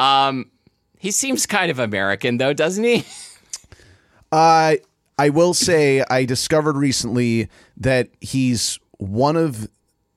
Um, 0.00 0.50
he 0.98 1.12
seems 1.12 1.46
kind 1.46 1.70
of 1.70 1.78
American 1.78 2.38
though, 2.38 2.52
doesn't 2.52 2.82
he? 2.82 3.04
I 4.32 4.80
I 5.18 5.28
will 5.28 5.54
say 5.54 6.02
I 6.08 6.24
discovered 6.24 6.76
recently 6.76 7.48
that 7.76 8.08
he's 8.20 8.78
one 8.98 9.36
of 9.36 9.68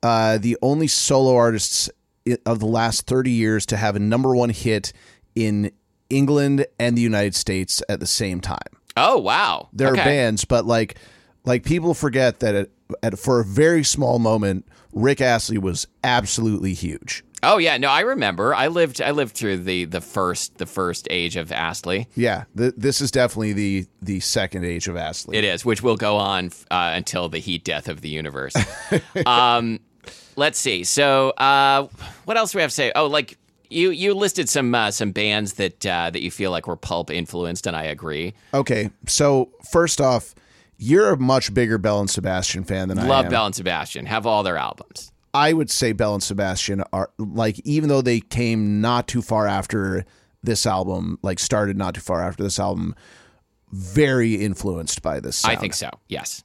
uh, 0.02 0.38
the 0.38 0.56
only 0.62 0.86
solo 0.86 1.36
artists 1.36 1.90
of 2.44 2.58
the 2.60 2.66
last 2.66 3.06
thirty 3.06 3.30
years 3.30 3.66
to 3.66 3.76
have 3.76 3.94
a 3.94 4.00
number 4.00 4.34
one 4.34 4.50
hit 4.50 4.92
in 5.34 5.70
England 6.08 6.66
and 6.78 6.96
the 6.96 7.02
United 7.02 7.34
States 7.34 7.82
at 7.88 8.00
the 8.00 8.06
same 8.06 8.40
time. 8.40 8.58
Oh 8.96 9.18
wow. 9.18 9.68
there 9.72 9.90
okay. 9.92 10.00
are 10.00 10.04
bands, 10.04 10.44
but 10.44 10.64
like 10.64 10.96
like 11.44 11.64
people 11.64 11.94
forget 11.94 12.40
that 12.40 12.54
at, 12.54 12.68
at, 13.02 13.18
for 13.18 13.40
a 13.40 13.44
very 13.44 13.84
small 13.84 14.18
moment, 14.18 14.66
Rick 14.92 15.20
Astley 15.20 15.58
was 15.58 15.86
absolutely 16.02 16.72
huge. 16.72 17.22
Oh 17.46 17.58
yeah, 17.58 17.76
no, 17.78 17.88
I 17.88 18.00
remember. 18.00 18.52
I 18.52 18.66
lived 18.66 19.00
I 19.00 19.12
lived 19.12 19.36
through 19.36 19.58
the 19.58 19.84
the 19.84 20.00
first 20.00 20.58
the 20.58 20.66
first 20.66 21.06
age 21.10 21.36
of 21.36 21.52
Astley. 21.52 22.08
Yeah, 22.16 22.44
th- 22.56 22.74
this 22.76 23.00
is 23.00 23.12
definitely 23.12 23.52
the 23.52 23.86
the 24.02 24.20
second 24.20 24.64
age 24.64 24.88
of 24.88 24.96
Astley. 24.96 25.38
It 25.38 25.44
is, 25.44 25.64
which 25.64 25.80
will 25.80 25.96
go 25.96 26.16
on 26.16 26.50
uh, 26.70 26.92
until 26.94 27.28
the 27.28 27.38
heat 27.38 27.64
death 27.64 27.88
of 27.88 28.00
the 28.00 28.08
universe. 28.08 28.54
um, 29.26 29.78
let's 30.34 30.58
see. 30.58 30.82
So, 30.82 31.30
uh, 31.30 31.86
what 32.24 32.36
else 32.36 32.50
do 32.50 32.58
we 32.58 32.62
have 32.62 32.70
to 32.70 32.74
say? 32.74 32.90
Oh, 32.96 33.06
like 33.06 33.38
you 33.70 33.90
you 33.90 34.14
listed 34.14 34.48
some 34.48 34.74
uh, 34.74 34.90
some 34.90 35.12
bands 35.12 35.54
that 35.54 35.86
uh, 35.86 36.10
that 36.10 36.22
you 36.22 36.32
feel 36.32 36.50
like 36.50 36.66
were 36.66 36.76
pulp 36.76 37.12
influenced, 37.12 37.68
and 37.68 37.76
I 37.76 37.84
agree. 37.84 38.34
Okay, 38.54 38.90
so 39.06 39.50
first 39.70 40.00
off, 40.00 40.34
you're 40.78 41.10
a 41.10 41.16
much 41.16 41.54
bigger 41.54 41.78
Belle 41.78 42.00
and 42.00 42.10
Sebastian 42.10 42.64
fan 42.64 42.88
than 42.88 42.98
I 42.98 43.06
Love. 43.06 43.30
Belle 43.30 43.46
and 43.46 43.54
Sebastian. 43.54 44.06
Have 44.06 44.26
all 44.26 44.42
their 44.42 44.56
albums. 44.56 45.12
I 45.36 45.52
would 45.52 45.70
say 45.70 45.92
Belle 45.92 46.14
and 46.14 46.22
Sebastian 46.22 46.82
are 46.92 47.10
like 47.18 47.60
even 47.64 47.88
though 47.90 48.00
they 48.00 48.20
came 48.20 48.80
not 48.80 49.06
too 49.06 49.20
far 49.20 49.46
after 49.46 50.04
this 50.42 50.64
album, 50.64 51.18
like 51.22 51.38
started 51.38 51.76
not 51.76 51.94
too 51.94 52.00
far 52.00 52.22
after 52.22 52.42
this 52.42 52.58
album, 52.58 52.94
very 53.70 54.34
influenced 54.34 55.02
by 55.02 55.20
this. 55.20 55.44
I 55.44 55.56
think 55.56 55.74
so. 55.74 55.90
Yes. 56.08 56.42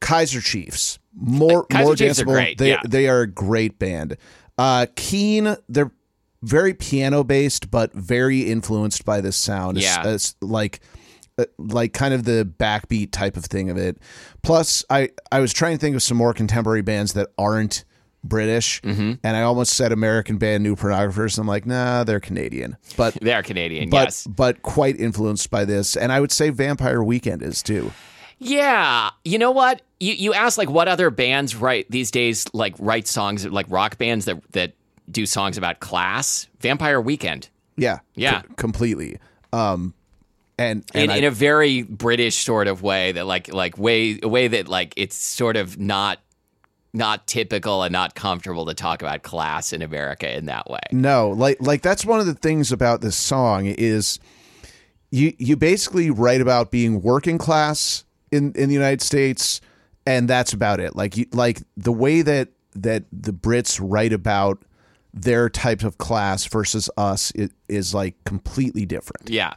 Kaiser 0.00 0.40
Chiefs. 0.40 0.98
More 1.14 1.64
Kaiser 1.66 1.84
more 1.84 1.96
Chiefs 1.96 2.22
danceable. 2.22 2.56
They 2.56 2.70
yeah. 2.70 2.82
they 2.86 3.08
are 3.08 3.22
a 3.22 3.26
great 3.26 3.78
band. 3.78 4.16
Uh 4.58 4.86
Keane, 4.96 5.56
they're 5.68 5.92
very 6.42 6.74
piano 6.74 7.24
based, 7.24 7.70
but 7.70 7.92
very 7.94 8.40
influenced 8.42 9.04
by 9.04 9.20
this 9.20 9.36
sound. 9.36 9.78
It's, 9.78 9.86
Yeah. 9.86 10.08
it's 10.08 10.34
like 10.40 10.80
uh, 10.82 10.86
like 11.58 11.92
kind 11.92 12.12
of 12.14 12.24
the 12.24 12.48
backbeat 12.58 13.10
type 13.12 13.36
of 13.36 13.44
thing 13.44 13.70
of 13.70 13.76
it. 13.76 13.98
Plus, 14.42 14.84
I 14.90 15.10
I 15.32 15.40
was 15.40 15.52
trying 15.52 15.76
to 15.76 15.80
think 15.80 15.96
of 15.96 16.02
some 16.02 16.16
more 16.16 16.32
contemporary 16.34 16.82
bands 16.82 17.12
that 17.14 17.28
aren't 17.38 17.84
British, 18.22 18.82
Mm-hmm. 18.82 19.12
and 19.24 19.36
I 19.36 19.42
almost 19.42 19.72
said 19.74 19.92
American 19.92 20.36
band 20.36 20.62
New 20.62 20.76
Pornographers. 20.76 21.38
And 21.38 21.44
I'm 21.44 21.46
like, 21.46 21.64
nah, 21.64 22.04
they're 22.04 22.20
Canadian, 22.20 22.76
but 22.96 23.14
they 23.14 23.32
are 23.32 23.42
Canadian. 23.42 23.88
but 23.90 24.08
yes. 24.08 24.26
but 24.26 24.60
quite 24.62 24.98
influenced 25.00 25.50
by 25.50 25.64
this. 25.64 25.96
And 25.96 26.12
I 26.12 26.20
would 26.20 26.30
say 26.32 26.50
Vampire 26.50 27.02
Weekend 27.02 27.42
is 27.42 27.62
too. 27.62 27.90
Yeah, 28.38 29.10
you 29.24 29.38
know 29.38 29.50
what? 29.50 29.82
You 30.00 30.14
you 30.14 30.32
asked 30.34 30.58
like 30.58 30.70
what 30.70 30.88
other 30.88 31.10
bands 31.10 31.54
write 31.54 31.90
these 31.90 32.10
days 32.10 32.46
like 32.54 32.74
write 32.78 33.06
songs 33.06 33.46
like 33.46 33.66
rock 33.68 33.98
bands 33.98 34.24
that 34.26 34.40
that 34.52 34.72
do 35.10 35.26
songs 35.26 35.58
about 35.58 35.80
class. 35.80 36.46
Vampire 36.60 37.00
Weekend. 37.00 37.48
Yeah, 37.76 37.98
Yeah. 38.14 38.42
co- 38.42 38.54
completely. 38.56 39.18
Um, 39.52 39.94
and 40.60 40.84
in, 40.94 41.10
I- 41.10 41.16
in 41.16 41.24
a 41.24 41.30
very 41.30 41.82
British 41.82 42.44
sort 42.44 42.68
of 42.68 42.82
way 42.82 43.12
that 43.12 43.26
like 43.26 43.52
like 43.52 43.78
way 43.78 44.18
a 44.22 44.28
way 44.28 44.46
that 44.48 44.68
like 44.68 44.94
it's 44.96 45.16
sort 45.16 45.56
of 45.56 45.78
not 45.78 46.20
not 46.92 47.26
typical 47.26 47.82
and 47.84 47.92
not 47.92 48.14
comfortable 48.14 48.66
to 48.66 48.74
talk 48.74 49.00
about 49.00 49.22
class 49.22 49.72
in 49.72 49.80
America 49.80 50.36
in 50.36 50.46
that 50.46 50.68
way. 50.68 50.80
no, 50.92 51.30
like 51.30 51.56
like 51.60 51.82
that's 51.82 52.04
one 52.04 52.20
of 52.20 52.26
the 52.26 52.34
things 52.34 52.72
about 52.72 53.00
this 53.00 53.16
song 53.16 53.66
is 53.66 54.18
you 55.10 55.32
you 55.38 55.56
basically 55.56 56.10
write 56.10 56.40
about 56.40 56.70
being 56.70 57.00
working 57.00 57.38
class 57.38 58.04
in 58.30 58.52
in 58.54 58.68
the 58.68 58.74
United 58.74 59.00
States, 59.02 59.60
and 60.04 60.28
that's 60.28 60.52
about 60.52 60.78
it. 60.80 60.94
Like 60.94 61.16
you 61.16 61.26
like 61.32 61.62
the 61.76 61.92
way 61.92 62.22
that 62.22 62.48
that 62.74 63.04
the 63.12 63.32
Brits 63.32 63.80
write 63.82 64.12
about 64.12 64.62
their 65.12 65.48
type 65.48 65.82
of 65.82 65.98
class 65.98 66.44
versus 66.46 66.88
us 66.96 67.32
is, 67.32 67.50
is 67.68 67.94
like 67.94 68.14
completely 68.24 68.86
different. 68.86 69.28
Yeah. 69.28 69.54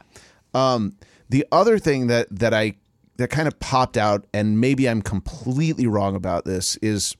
Um, 0.54 0.96
the 1.28 1.46
other 1.52 1.78
thing 1.78 2.06
that 2.08 2.28
that 2.30 2.54
I 2.54 2.76
that 3.16 3.30
kind 3.30 3.48
of 3.48 3.58
popped 3.60 3.96
out, 3.96 4.26
and 4.32 4.60
maybe 4.60 4.88
I'm 4.88 5.02
completely 5.02 5.86
wrong 5.86 6.16
about 6.16 6.44
this, 6.44 6.76
is 6.76 7.16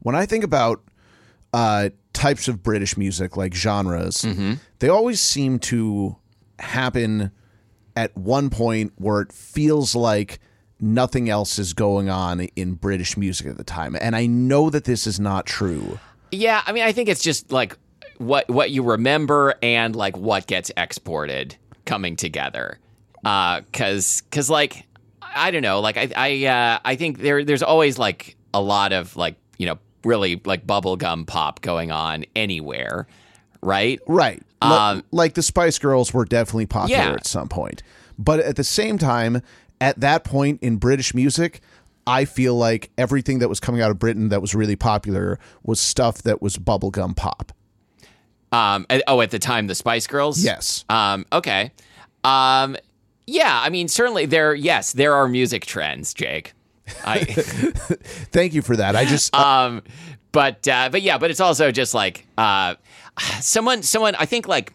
when 0.00 0.14
I 0.14 0.26
think 0.26 0.44
about 0.44 0.82
uh, 1.52 1.90
types 2.12 2.48
of 2.48 2.62
British 2.62 2.96
music, 2.96 3.36
like 3.36 3.54
genres, 3.54 4.26
they 4.78 4.88
always 4.88 5.20
seem 5.20 5.58
to 5.60 6.16
happen 6.58 7.30
at 7.96 8.16
one 8.16 8.50
point 8.50 8.92
where 8.96 9.20
it 9.20 9.32
feels 9.32 9.94
like 9.94 10.40
nothing 10.80 11.28
else 11.28 11.58
is 11.58 11.72
going 11.72 12.08
on 12.08 12.40
in 12.54 12.74
British 12.74 13.16
music 13.16 13.46
at 13.46 13.56
the 13.56 13.64
time. 13.64 13.96
And 14.00 14.14
I 14.14 14.26
know 14.26 14.70
that 14.70 14.84
this 14.84 15.06
is 15.06 15.18
not 15.18 15.46
true. 15.46 15.98
Yeah, 16.30 16.62
I 16.66 16.72
mean, 16.72 16.84
I 16.84 16.92
think 16.92 17.08
it's 17.08 17.22
just 17.22 17.50
like 17.50 17.76
what 18.18 18.48
what 18.48 18.70
you 18.70 18.82
remember 18.82 19.54
and 19.62 19.94
like 19.94 20.16
what 20.16 20.46
gets 20.46 20.70
exported 20.76 21.56
coming 21.88 22.14
together. 22.14 22.78
Uh, 23.24 23.62
cause, 23.72 24.22
cause 24.30 24.48
like 24.48 24.86
I 25.20 25.50
don't 25.50 25.62
know, 25.62 25.80
like 25.80 25.96
I 25.96 26.08
I 26.14 26.46
uh, 26.46 26.78
I 26.84 26.94
think 26.96 27.18
there 27.18 27.44
there's 27.44 27.62
always 27.62 27.98
like 27.98 28.36
a 28.54 28.60
lot 28.60 28.92
of 28.92 29.16
like 29.16 29.36
you 29.58 29.66
know 29.66 29.78
really 30.04 30.40
like 30.44 30.66
bubblegum 30.66 31.26
pop 31.26 31.60
going 31.60 31.90
on 31.90 32.24
anywhere, 32.36 33.08
right? 33.60 34.00
Right. 34.06 34.42
Um, 34.60 35.04
like 35.12 35.34
the 35.34 35.42
Spice 35.42 35.78
Girls 35.78 36.12
were 36.14 36.24
definitely 36.24 36.66
popular 36.66 37.02
Yeah. 37.02 37.12
at 37.12 37.26
some 37.26 37.48
point. 37.48 37.82
But 38.18 38.40
at 38.40 38.56
the 38.56 38.64
same 38.64 38.98
time, 38.98 39.42
at 39.80 40.00
that 40.00 40.24
point 40.24 40.62
in 40.62 40.76
British 40.76 41.14
music, 41.14 41.60
I 42.06 42.24
feel 42.24 42.56
like 42.56 42.90
everything 42.98 43.38
that 43.40 43.48
was 43.48 43.60
coming 43.60 43.80
out 43.80 43.90
of 43.90 43.98
Britain 43.98 44.30
that 44.30 44.40
was 44.40 44.54
really 44.54 44.76
popular 44.76 45.38
was 45.62 45.78
stuff 45.80 46.22
that 46.22 46.40
was 46.42 46.56
bubblegum 46.56 47.14
pop. 47.16 47.52
Um, 48.52 48.86
oh, 49.06 49.20
at 49.20 49.30
the 49.30 49.38
time, 49.38 49.66
the 49.66 49.74
Spice 49.74 50.06
Girls. 50.06 50.42
Yes. 50.42 50.84
Um, 50.88 51.26
okay. 51.32 51.72
Um, 52.24 52.76
yeah, 53.26 53.60
I 53.62 53.68
mean, 53.68 53.88
certainly 53.88 54.26
there. 54.26 54.54
Yes, 54.54 54.92
there 54.92 55.14
are 55.14 55.28
music 55.28 55.66
trends, 55.66 56.14
Jake. 56.14 56.54
I. 57.04 57.24
Thank 57.24 58.54
you 58.54 58.62
for 58.62 58.76
that. 58.76 58.96
I 58.96 59.04
just 59.04 59.34
um, 59.34 59.82
but 60.32 60.66
uh, 60.66 60.88
but 60.90 61.02
yeah, 61.02 61.18
but 61.18 61.30
it's 61.30 61.40
also 61.40 61.70
just 61.70 61.94
like 61.94 62.26
uh, 62.38 62.74
someone 63.40 63.82
someone 63.82 64.14
I 64.14 64.26
think 64.26 64.48
like. 64.48 64.72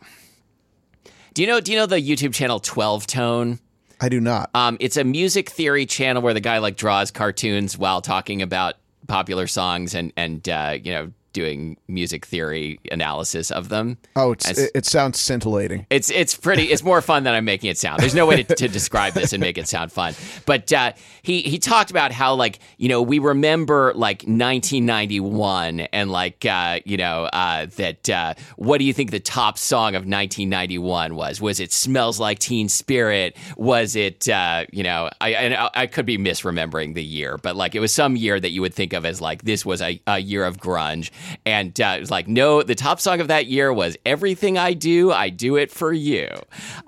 Do 1.34 1.42
you 1.42 1.48
know 1.48 1.60
Do 1.60 1.72
you 1.72 1.80
know 1.80 1.88
the 1.88 1.98
YouTube 1.98 2.34
channel 2.34 2.60
Twelve 2.60 3.08
Tone? 3.08 3.60
I 4.00 4.10
do 4.10 4.20
not. 4.20 4.50
Um, 4.54 4.78
it's 4.80 4.98
a 4.98 5.04
music 5.04 5.50
theory 5.50 5.86
channel 5.86 6.22
where 6.22 6.34
the 6.34 6.42
guy 6.42 6.60
like 6.60 6.76
draws 6.76 7.10
cartoons 7.10 7.78
while 7.78 8.02
talking 8.02 8.42
about 8.42 8.76
popular 9.08 9.48
songs 9.48 9.96
and 9.96 10.14
and 10.16 10.48
uh, 10.48 10.78
you 10.82 10.92
know 10.92 11.12
doing 11.34 11.78
music 11.88 12.26
theory 12.26 12.80
analysis 12.91 13.52
of 13.52 13.69
them. 13.69 13.98
oh, 14.15 14.32
it's, 14.32 14.50
it, 14.50 14.72
it 14.76 14.86
sounds 14.86 15.19
scintillating. 15.19 15.86
It's 15.89 16.10
it's 16.10 16.36
pretty. 16.36 16.63
It's 16.63 16.84
more 16.84 17.02
fun 17.02 17.24
than 17.24 17.34
I'm 17.34 17.46
making 17.46 17.69
it 17.69 17.78
sound. 17.78 18.00
There's 18.00 18.15
no 18.15 18.26
way 18.26 18.43
to, 18.43 18.56
to 18.56 18.67
describe 18.67 19.13
this 19.13 19.34
and 19.34 19.41
make 19.41 19.58
it 19.58 19.67
sound 19.67 19.91
fun. 19.91 20.13
But 20.46 20.72
uh, 20.72 20.93
he 21.22 21.41
he 21.41 21.60
talked 21.60 21.91
about 21.91 22.12
how 22.12 22.36
like 22.36 22.60
you 22.78 22.89
know 22.89 23.02
we 23.02 23.19
remember 23.19 23.93
like 23.96 24.24
1991 24.24 25.82
and 25.82 26.12
like 26.12 26.46
uh, 26.46 26.80
you 26.86 26.98
know 26.98 27.26
uh, 27.26 27.67
that. 27.76 28.10
Uh, 28.10 28.34
what 28.58 28.78
do 28.78 28.86
you 28.86 28.93
think 28.93 29.12
the 29.12 29.19
top 29.19 29.58
song 29.58 29.96
of 29.96 30.04
1991 30.04 31.15
was? 31.15 31.41
Was 31.41 31.60
it 31.60 31.72
"Smells 31.72 32.19
Like 32.19 32.39
Teen 32.39 32.69
Spirit"? 32.69 33.36
Was 33.58 33.96
it 33.96 34.30
uh, 34.30 34.65
you 34.72 34.84
know 34.84 35.10
I, 35.19 35.30
and 35.32 35.54
I 35.54 35.69
I 35.74 35.88
could 35.88 36.06
be 36.06 36.17
misremembering 36.17 36.93
the 36.93 37.04
year, 37.04 37.38
but 37.38 37.56
like 37.56 37.76
it 37.76 37.80
was 37.80 37.93
some 37.93 38.15
year 38.15 38.39
that 38.39 38.52
you 38.52 38.62
would 38.62 38.74
think 38.74 38.93
of 38.93 39.06
as 39.06 39.19
like 39.22 39.43
this 39.43 39.65
was 39.65 39.82
a, 39.82 40.00
a 40.08 40.19
year 40.19 40.46
of 40.46 40.58
grunge, 40.58 41.12
and 41.46 41.80
uh, 41.80 41.96
it 41.98 42.00
was 42.00 42.12
like 42.12 42.28
no, 42.28 42.64
the 42.64 42.76
top 42.76 43.00
song 43.00 43.20
of 43.20 43.28
that 43.28 43.48
year 43.48 43.72
was 43.72 43.98
"Everything 44.06 44.58
I 44.58 44.74
Do, 44.74 45.12
I 45.12 45.30
Do 45.30 45.56
It 45.56 45.72
for 45.72 45.94
You," 45.94 46.30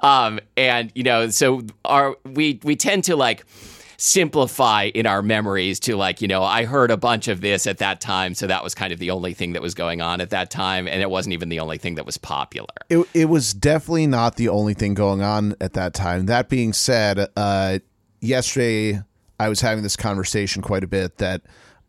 um, 0.02 0.40
and 0.58 0.92
you 0.96 1.04
know 1.04 1.30
so 1.30 1.62
our 1.84 2.16
we 2.26 2.60
we 2.64 2.76
tend 2.76 3.04
to 3.06 3.16
like 3.16 3.46
simplify 3.98 4.90
in 4.94 5.08
our 5.08 5.22
memories 5.22 5.80
to 5.80 5.96
like 5.96 6.22
you 6.22 6.28
know 6.28 6.44
I 6.44 6.66
heard 6.66 6.92
a 6.92 6.98
bunch 6.98 7.28
of 7.28 7.42
this 7.42 7.68
at 7.68 7.78
that 7.80 8.02
time, 8.02 8.34
so 8.34 8.48
that 8.48 8.64
was 8.64 8.76
kind 8.76 8.94
of 8.94 9.00
the 9.00 9.12
only 9.12 9.34
thing 9.34 9.54
that 9.54 9.62
was 9.62 9.74
going 9.74 10.02
on 10.02 10.22
at 10.22 10.30
that 10.32 10.52
time, 10.52 10.88
and 10.88 11.02
it 11.02 11.10
wasn't 11.10 11.34
even 11.34 11.50
the 11.50 11.60
only 11.60 11.78
thing 11.78 11.96
that 11.96 12.06
was 12.06 12.18
popular. 12.18 12.68
It, 12.90 13.08
it 13.14 13.26
was 13.26 13.54
definitely 13.54 14.08
not 14.08 14.36
the 14.36 14.50
only 14.50 14.74
thing 14.74 14.94
going 14.94 15.22
on 15.22 15.56
at 15.62 15.74
that 15.74 15.94
time. 15.94 16.28
That 16.28 16.50
being 16.50 16.74
said, 16.74 17.28
uh, 17.36 17.80
yesterday 18.22 19.02
I 19.40 19.50
was 19.50 19.62
having 19.62 19.84
this 19.84 19.96
conversation 19.96 20.62
quite 20.62 20.84
a 20.84 20.88
bit 20.88 21.18
that 21.18 21.42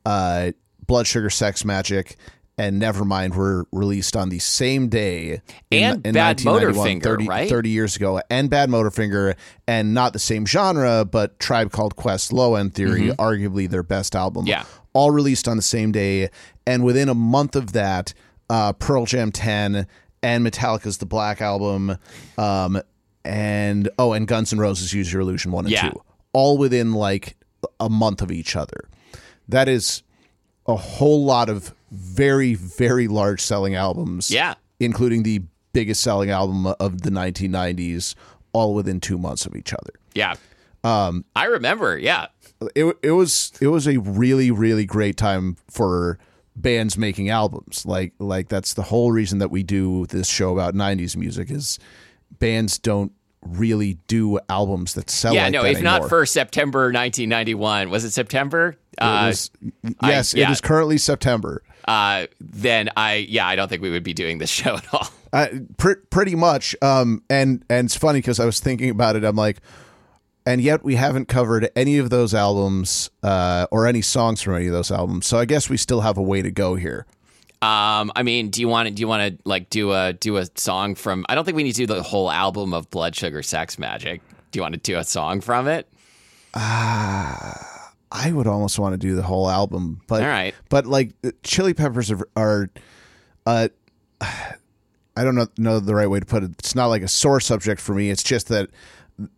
uh, 0.04 0.52
Blood 0.86 1.06
Sugar 1.06 1.30
Sex 1.30 1.62
Magik 1.62 2.16
and 2.58 2.80
Nevermind 2.80 3.34
were 3.34 3.66
released 3.72 4.16
on 4.16 4.30
the 4.30 4.38
same 4.38 4.88
day 4.88 5.42
And 5.70 6.02
Badmotorfinger, 6.02 7.02
30, 7.02 7.28
right? 7.28 7.48
30 7.48 7.68
years 7.68 7.96
ago, 7.96 8.20
and 8.30 8.50
Badmotorfinger, 8.50 9.34
and 9.68 9.92
not 9.92 10.12
the 10.12 10.18
same 10.18 10.46
genre, 10.46 11.04
but 11.04 11.38
Tribe 11.38 11.70
Called 11.70 11.96
Quest, 11.96 12.32
Low 12.32 12.54
End 12.54 12.74
Theory, 12.74 13.08
arguably 13.18 13.68
their 13.68 13.82
best 13.82 14.16
album. 14.16 14.44
Mm-hmm. 14.44 14.50
Yeah. 14.50 14.64
all 14.94 15.10
released 15.10 15.46
on 15.48 15.56
the 15.58 15.62
same 15.62 15.92
day, 15.92 16.30
and 16.66 16.82
within 16.84 17.08
a 17.10 17.14
month 17.14 17.54
of 17.56 17.72
that, 17.72 18.14
uh, 18.48 18.72
Pearl 18.72 19.04
Jam 19.04 19.30
10 19.32 19.86
and 20.22 20.46
Metallica's 20.46 20.96
The 20.98 21.06
Black 21.06 21.42
Album, 21.42 21.98
um, 22.38 22.80
and 23.24 23.88
oh, 23.98 24.12
and 24.14 24.26
Guns 24.26 24.52
N' 24.52 24.58
Roses 24.58 24.94
Use 24.94 25.12
Your 25.12 25.20
Illusion 25.20 25.52
1 25.52 25.66
and 25.66 25.72
Yeah. 25.72 25.90
2, 25.90 26.00
all 26.32 26.56
within 26.56 26.92
like 26.92 27.36
a 27.80 27.90
month 27.90 28.22
of 28.22 28.30
each 28.32 28.56
other. 28.56 28.88
That 29.48 29.68
is 29.68 30.02
a 30.68 30.76
whole 30.76 31.24
lot 31.24 31.48
of 31.48 31.74
very, 31.90 32.54
very 32.54 33.08
large 33.08 33.40
selling 33.40 33.74
albums. 33.74 34.30
Yeah. 34.30 34.54
Including 34.80 35.22
the 35.22 35.42
biggest 35.72 36.02
selling 36.02 36.30
album 36.30 36.66
of 36.66 37.02
the 37.02 37.10
1990s, 37.10 38.14
all 38.52 38.74
within 38.74 39.00
two 39.00 39.18
months 39.18 39.46
of 39.46 39.54
each 39.56 39.72
other. 39.72 39.92
Yeah. 40.14 40.34
Um, 40.84 41.24
I 41.34 41.44
remember. 41.46 41.98
Yeah. 41.98 42.26
It, 42.74 42.96
it 43.02 43.10
was 43.12 43.52
it 43.60 43.68
was 43.68 43.86
a 43.86 43.98
really 43.98 44.50
really 44.50 44.86
great 44.86 45.16
time 45.18 45.56
for 45.68 46.18
bands 46.54 46.96
making 46.96 47.28
albums. 47.28 47.84
Like 47.84 48.14
like 48.18 48.48
that's 48.48 48.72
the 48.74 48.82
whole 48.82 49.12
reason 49.12 49.38
that 49.40 49.50
we 49.50 49.62
do 49.62 50.06
this 50.06 50.26
show 50.28 50.52
about 50.52 50.74
90s 50.74 51.16
music 51.16 51.50
is 51.50 51.78
bands 52.38 52.78
don't 52.78 53.12
really 53.42 53.98
do 54.08 54.38
albums 54.48 54.94
that 54.94 55.10
sell 55.10 55.34
Yeah. 55.34 55.44
like 55.44 55.52
no, 55.52 55.64
if 55.64 55.82
not 55.82 55.92
anymore. 55.96 56.08
for 56.08 56.26
September 56.26 56.84
1991, 56.92 57.90
was 57.90 58.04
it 58.04 58.10
September? 58.12 58.76
Uh, 58.98 59.32
yes, 60.02 60.34
yeah. 60.34 60.48
it 60.48 60.52
is 60.52 60.60
currently 60.60 60.98
September. 60.98 61.62
uh, 61.86 62.26
then 62.40 62.90
I, 62.96 63.26
yeah, 63.28 63.46
I 63.46 63.56
don't 63.56 63.68
think 63.68 63.82
we 63.82 63.90
would 63.90 64.02
be 64.02 64.14
doing 64.14 64.38
this 64.38 64.50
show 64.60 64.76
at 64.76 64.94
all. 64.94 65.08
Uh, 65.32 65.48
pr- 65.76 66.00
pretty 66.10 66.34
much. 66.34 66.74
Um, 66.82 67.22
and 67.28 67.64
and 67.68 67.86
it's 67.86 67.96
funny 67.96 68.20
because 68.20 68.40
I 68.40 68.46
was 68.46 68.60
thinking 68.60 68.90
about 68.90 69.16
it. 69.16 69.24
I'm 69.24 69.36
like, 69.36 69.58
and 70.46 70.60
yet 70.60 70.84
we 70.84 70.94
haven't 70.94 71.26
covered 71.26 71.68
any 71.76 71.98
of 71.98 72.08
those 72.10 72.32
albums 72.32 73.10
uh, 73.22 73.66
or 73.70 73.86
any 73.86 74.00
songs 74.00 74.40
from 74.40 74.54
any 74.54 74.66
of 74.66 74.72
those 74.72 74.90
albums. 74.90 75.26
So 75.26 75.38
I 75.38 75.44
guess 75.44 75.68
we 75.68 75.76
still 75.76 76.00
have 76.00 76.16
a 76.16 76.22
way 76.22 76.40
to 76.40 76.50
go 76.50 76.76
here. 76.76 77.04
Um, 77.62 78.12
I 78.14 78.22
mean, 78.22 78.50
do 78.50 78.60
you 78.60 78.68
want 78.68 78.88
to 78.88 78.94
do 78.94 79.00
you 79.00 79.08
want 79.08 79.36
to 79.36 79.42
like 79.48 79.70
do 79.70 79.92
a 79.92 80.12
do 80.12 80.36
a 80.36 80.46
song 80.56 80.94
from? 80.94 81.24
I 81.28 81.34
don't 81.34 81.44
think 81.44 81.56
we 81.56 81.64
need 81.64 81.74
to 81.74 81.86
do 81.86 81.94
the 81.94 82.02
whole 82.02 82.30
album 82.30 82.72
of 82.72 82.88
Blood 82.90 83.16
Sugar 83.16 83.42
Sex 83.42 83.76
Magik. 83.76 84.20
Do 84.52 84.58
you 84.58 84.62
want 84.62 84.74
to 84.74 84.80
do 84.80 84.96
a 84.98 85.04
song 85.04 85.40
from 85.40 85.66
it? 85.66 85.88
I 88.10 88.32
would 88.32 88.46
almost 88.46 88.78
want 88.78 88.92
to 88.94 88.98
do 88.98 89.16
the 89.16 89.22
whole 89.22 89.50
album, 89.50 90.00
but 90.06 90.22
All 90.22 90.28
right. 90.28 90.54
but 90.68 90.86
like 90.86 91.12
Chili 91.42 91.74
Peppers 91.74 92.10
are, 92.10 92.28
are 92.36 92.70
uh, 93.46 93.68
I 94.20 95.24
don't 95.24 95.34
know, 95.34 95.48
know 95.58 95.80
the 95.80 95.94
right 95.94 96.08
way 96.08 96.20
to 96.20 96.26
put 96.26 96.42
it. 96.42 96.52
It's 96.58 96.74
not 96.74 96.86
like 96.86 97.02
a 97.02 97.08
sore 97.08 97.40
subject 97.40 97.80
for 97.80 97.94
me. 97.94 98.10
It's 98.10 98.22
just 98.22 98.48
that 98.48 98.68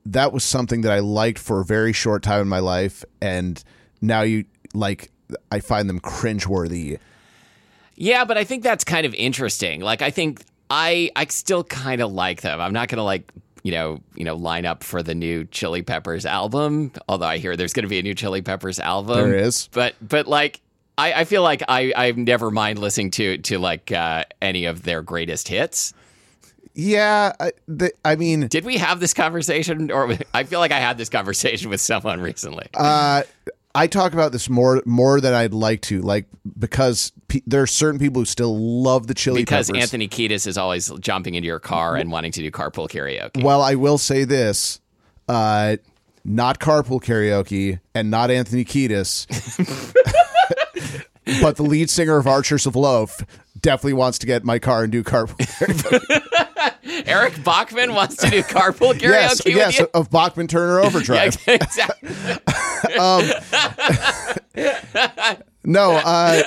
that 0.06 0.32
was 0.32 0.44
something 0.44 0.80
that 0.82 0.92
I 0.92 0.98
liked 0.98 1.38
for 1.38 1.60
a 1.60 1.64
very 1.64 1.92
short 1.92 2.22
time 2.22 2.42
in 2.42 2.48
my 2.48 2.58
life, 2.58 3.04
and 3.20 3.62
now 4.00 4.22
you 4.22 4.44
like 4.74 5.10
I 5.52 5.60
find 5.60 5.88
them 5.88 6.00
cringeworthy. 6.00 6.98
Yeah, 7.94 8.24
but 8.24 8.36
I 8.38 8.44
think 8.44 8.62
that's 8.62 8.84
kind 8.84 9.06
of 9.06 9.14
interesting. 9.14 9.80
Like, 9.80 10.02
I 10.02 10.10
think 10.10 10.42
I 10.70 11.10
I 11.16 11.26
still 11.26 11.64
kind 11.64 12.00
of 12.00 12.12
like 12.12 12.42
them. 12.42 12.60
I'm 12.60 12.72
not 12.72 12.88
gonna 12.88 13.04
like 13.04 13.32
you 13.62 13.72
know 13.72 14.00
you 14.14 14.24
know 14.24 14.36
line 14.36 14.66
up 14.66 14.82
for 14.84 15.02
the 15.02 15.14
new 15.14 15.44
Chili 15.46 15.82
Peppers 15.82 16.26
album. 16.26 16.92
Although 17.08 17.26
I 17.26 17.38
hear 17.38 17.56
there's 17.56 17.72
gonna 17.72 17.88
be 17.88 17.98
a 17.98 18.02
new 18.02 18.14
Chili 18.14 18.42
Peppers 18.42 18.78
album. 18.78 19.16
There 19.16 19.36
is. 19.38 19.68
but 19.72 19.94
but 20.00 20.26
like. 20.26 20.60
I, 21.00 21.12
I 21.12 21.24
feel 21.26 21.42
like 21.42 21.62
I, 21.68 21.92
I 21.94 22.10
never 22.10 22.50
mind 22.50 22.80
listening 22.80 23.12
to 23.12 23.38
to 23.38 23.60
like 23.60 23.92
uh, 23.92 24.24
any 24.42 24.64
of 24.64 24.82
their 24.82 25.00
greatest 25.00 25.46
hits. 25.46 25.94
Yeah, 26.74 27.32
I, 27.40 27.52
the, 27.66 27.92
I 28.04 28.14
mean, 28.16 28.46
Did 28.46 28.64
we 28.64 28.76
have 28.78 29.00
this 29.00 29.14
conversation, 29.14 29.90
or 29.90 30.16
I 30.34 30.44
feel 30.44 30.60
like 30.60 30.72
I 30.72 30.78
had 30.78 30.98
this 30.98 31.08
conversation 31.08 31.70
with 31.70 31.80
someone 31.80 32.20
recently? 32.20 32.66
uh, 32.74 33.22
I 33.74 33.86
talk 33.86 34.12
about 34.12 34.32
this 34.32 34.48
more 34.48 34.82
more 34.86 35.20
than 35.20 35.34
I'd 35.34 35.52
like 35.52 35.82
to, 35.82 36.00
like 36.00 36.26
because 36.58 37.12
pe- 37.28 37.42
there 37.46 37.62
are 37.62 37.66
certain 37.66 38.00
people 38.00 38.22
who 38.22 38.26
still 38.26 38.56
love 38.82 39.06
the 39.06 39.14
Chili 39.14 39.42
because 39.42 39.68
Peppers. 39.68 39.82
Anthony 39.82 40.08
Kiedis 40.08 40.46
is 40.46 40.56
always 40.58 40.90
jumping 41.00 41.34
into 41.34 41.46
your 41.46 41.60
car 41.60 41.94
and 41.96 42.10
wanting 42.10 42.32
to 42.32 42.40
do 42.40 42.50
carpool 42.50 42.88
karaoke. 42.88 43.42
Well, 43.42 43.62
I 43.62 43.74
will 43.74 43.98
say 43.98 44.24
this: 44.24 44.80
uh, 45.28 45.76
not 46.24 46.58
carpool 46.58 47.02
karaoke 47.02 47.80
and 47.94 48.10
not 48.10 48.30
Anthony 48.30 48.64
Kiedis, 48.64 49.26
but 51.42 51.56
the 51.56 51.62
lead 51.62 51.90
singer 51.90 52.16
of 52.16 52.26
Archers 52.26 52.66
of 52.66 52.74
Loaf 52.74 53.22
definitely 53.60 53.92
wants 53.94 54.18
to 54.18 54.26
get 54.26 54.42
in 54.42 54.46
my 54.46 54.58
car 54.58 54.82
and 54.84 54.92
do 54.92 55.04
carpool. 55.04 55.36
Eric 57.06 57.42
Bachmann 57.44 57.94
wants 57.94 58.16
to 58.16 58.30
do 58.30 58.42
carpool 58.42 58.92
karaoke 58.98 59.02
yes, 59.02 59.42
yes, 59.46 59.78
you. 59.78 59.88
of 59.94 60.10
Bachman 60.10 60.46
Turner 60.46 60.80
Yeah, 60.80 60.86
Overdrive. 60.86 61.36
exactly. 61.46 62.10
No, 65.64 66.00
uh, 66.02 66.42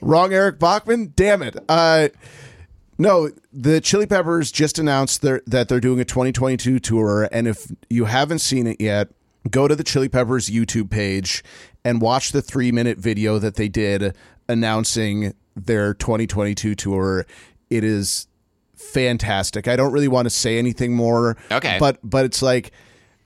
wrong, 0.00 0.32
Eric 0.32 0.58
Bachman. 0.58 1.12
Damn 1.14 1.42
it. 1.42 1.56
Uh, 1.68 2.08
no, 2.98 3.30
the 3.52 3.80
Chili 3.80 4.06
Peppers 4.06 4.50
just 4.50 4.78
announced 4.78 5.22
their, 5.22 5.40
that 5.46 5.68
they're 5.68 5.78
doing 5.78 6.00
a 6.00 6.04
2022 6.04 6.80
tour, 6.80 7.28
and 7.30 7.46
if 7.46 7.70
you 7.88 8.06
haven't 8.06 8.40
seen 8.40 8.66
it 8.66 8.80
yet, 8.80 9.08
go 9.48 9.68
to 9.68 9.76
the 9.76 9.84
Chili 9.84 10.08
Peppers 10.08 10.50
YouTube 10.50 10.90
page 10.90 11.44
and 11.84 12.00
watch 12.00 12.32
the 12.32 12.42
three 12.42 12.72
minute 12.72 12.98
video 12.98 13.38
that 13.38 13.54
they 13.54 13.68
did 13.68 14.16
announcing 14.48 15.34
their 15.66 15.94
2022 15.94 16.74
tour. 16.74 17.26
It 17.70 17.84
is 17.84 18.26
fantastic. 18.74 19.68
I 19.68 19.76
don't 19.76 19.92
really 19.92 20.08
want 20.08 20.26
to 20.26 20.30
say 20.30 20.58
anything 20.58 20.94
more. 20.94 21.36
Okay. 21.50 21.76
But 21.78 21.98
but 22.02 22.24
it's 22.24 22.42
like 22.42 22.72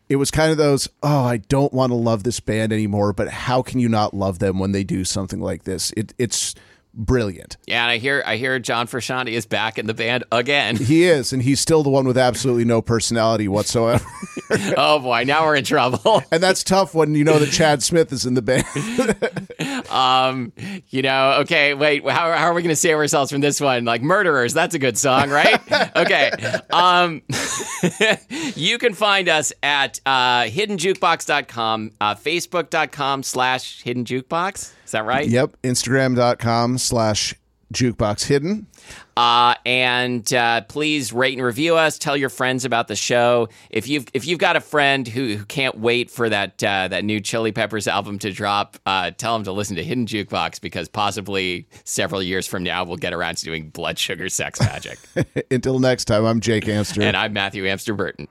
it 0.08 0.16
was 0.16 0.30
kind 0.30 0.50
of 0.50 0.58
those, 0.58 0.88
oh, 1.02 1.24
I 1.24 1.38
don't 1.38 1.72
want 1.72 1.90
to 1.90 1.96
love 1.96 2.22
this 2.22 2.40
band 2.40 2.72
anymore, 2.72 3.12
but 3.12 3.28
how 3.28 3.62
can 3.62 3.80
you 3.80 3.88
not 3.88 4.12
love 4.12 4.40
them 4.40 4.58
when 4.58 4.72
they 4.72 4.84
do 4.84 5.04
something 5.04 5.40
like 5.40 5.64
this? 5.64 5.92
It 5.96 6.12
it's 6.18 6.54
brilliant. 6.94 7.56
Yeah, 7.66 7.82
and 7.82 7.90
I 7.90 7.98
hear 7.98 8.22
I 8.26 8.36
hear 8.36 8.58
John 8.58 8.86
Frusciante 8.86 9.30
is 9.30 9.46
back 9.46 9.78
in 9.78 9.86
the 9.86 9.94
band 9.94 10.24
again. 10.32 10.76
He 10.76 11.04
is, 11.04 11.32
and 11.32 11.42
he's 11.42 11.60
still 11.60 11.82
the 11.82 11.90
one 11.90 12.06
with 12.06 12.18
absolutely 12.18 12.64
no 12.64 12.82
personality 12.82 13.48
whatsoever. 13.48 14.04
oh 14.76 14.98
boy, 14.98 15.24
now 15.24 15.44
we're 15.44 15.56
in 15.56 15.64
trouble. 15.64 16.22
and 16.30 16.42
that's 16.42 16.62
tough 16.62 16.94
when 16.94 17.14
you 17.14 17.24
know 17.24 17.38
that 17.38 17.50
Chad 17.50 17.82
Smith 17.82 18.12
is 18.12 18.26
in 18.26 18.34
the 18.34 18.42
band. 18.42 18.66
um, 19.90 20.52
you 20.90 21.02
know, 21.02 21.38
okay, 21.40 21.74
wait, 21.74 22.04
how, 22.08 22.32
how 22.32 22.46
are 22.46 22.54
we 22.54 22.62
going 22.62 22.70
to 22.70 22.76
save 22.76 22.96
ourselves 22.96 23.30
from 23.30 23.40
this 23.40 23.60
one? 23.60 23.84
Like 23.84 24.02
murderers, 24.02 24.54
that's 24.54 24.74
a 24.74 24.78
good 24.78 24.98
song, 24.98 25.30
right? 25.30 25.60
okay. 25.96 26.30
Um, 26.70 27.22
you 28.54 28.78
can 28.78 28.94
find 28.94 29.28
us 29.28 29.52
at 29.62 30.00
uh, 30.06 30.42
hiddenjukebox.com, 30.42 31.92
uh, 32.00 32.14
facebook.com 32.14 33.22
slash 33.22 33.82
hidden 33.82 34.04
jukebox. 34.04 34.72
Is 34.92 34.94
that 34.94 35.06
right? 35.06 35.26
Yep. 35.26 35.56
Instagram.com 35.62 36.76
slash 36.76 37.34
jukebox 37.72 38.26
hidden. 38.26 38.66
Uh, 39.16 39.54
and 39.64 40.30
uh, 40.34 40.60
please 40.68 41.14
rate 41.14 41.32
and 41.32 41.42
review 41.42 41.76
us. 41.76 41.96
Tell 41.98 42.14
your 42.14 42.28
friends 42.28 42.66
about 42.66 42.88
the 42.88 42.94
show. 42.96 43.48
If 43.70 43.88
you've 43.88 44.04
if 44.12 44.26
you've 44.26 44.38
got 44.38 44.56
a 44.56 44.60
friend 44.60 45.08
who, 45.08 45.36
who 45.36 45.46
can't 45.46 45.78
wait 45.78 46.10
for 46.10 46.28
that 46.28 46.62
uh, 46.62 46.88
that 46.88 47.04
new 47.04 47.20
Chili 47.20 47.52
Peppers 47.52 47.88
album 47.88 48.18
to 48.18 48.32
drop, 48.32 48.76
uh, 48.84 49.12
tell 49.12 49.32
them 49.32 49.44
to 49.44 49.52
listen 49.52 49.76
to 49.76 49.82
Hidden 49.82 50.08
Jukebox 50.08 50.60
because 50.60 50.90
possibly 50.90 51.66
several 51.84 52.22
years 52.22 52.46
from 52.46 52.62
now 52.62 52.84
we'll 52.84 52.98
get 52.98 53.14
around 53.14 53.38
to 53.38 53.46
doing 53.46 53.70
Blood 53.70 53.98
Sugar 53.98 54.28
Sex 54.28 54.58
Magik. 54.58 55.46
Until 55.50 55.78
next 55.78 56.04
time, 56.04 56.26
I'm 56.26 56.40
Jake 56.40 56.68
Amster. 56.68 57.00
and 57.00 57.16
I'm 57.16 57.32
Matthew 57.32 57.66
Amster 57.66 57.94
Burton. 57.94 58.28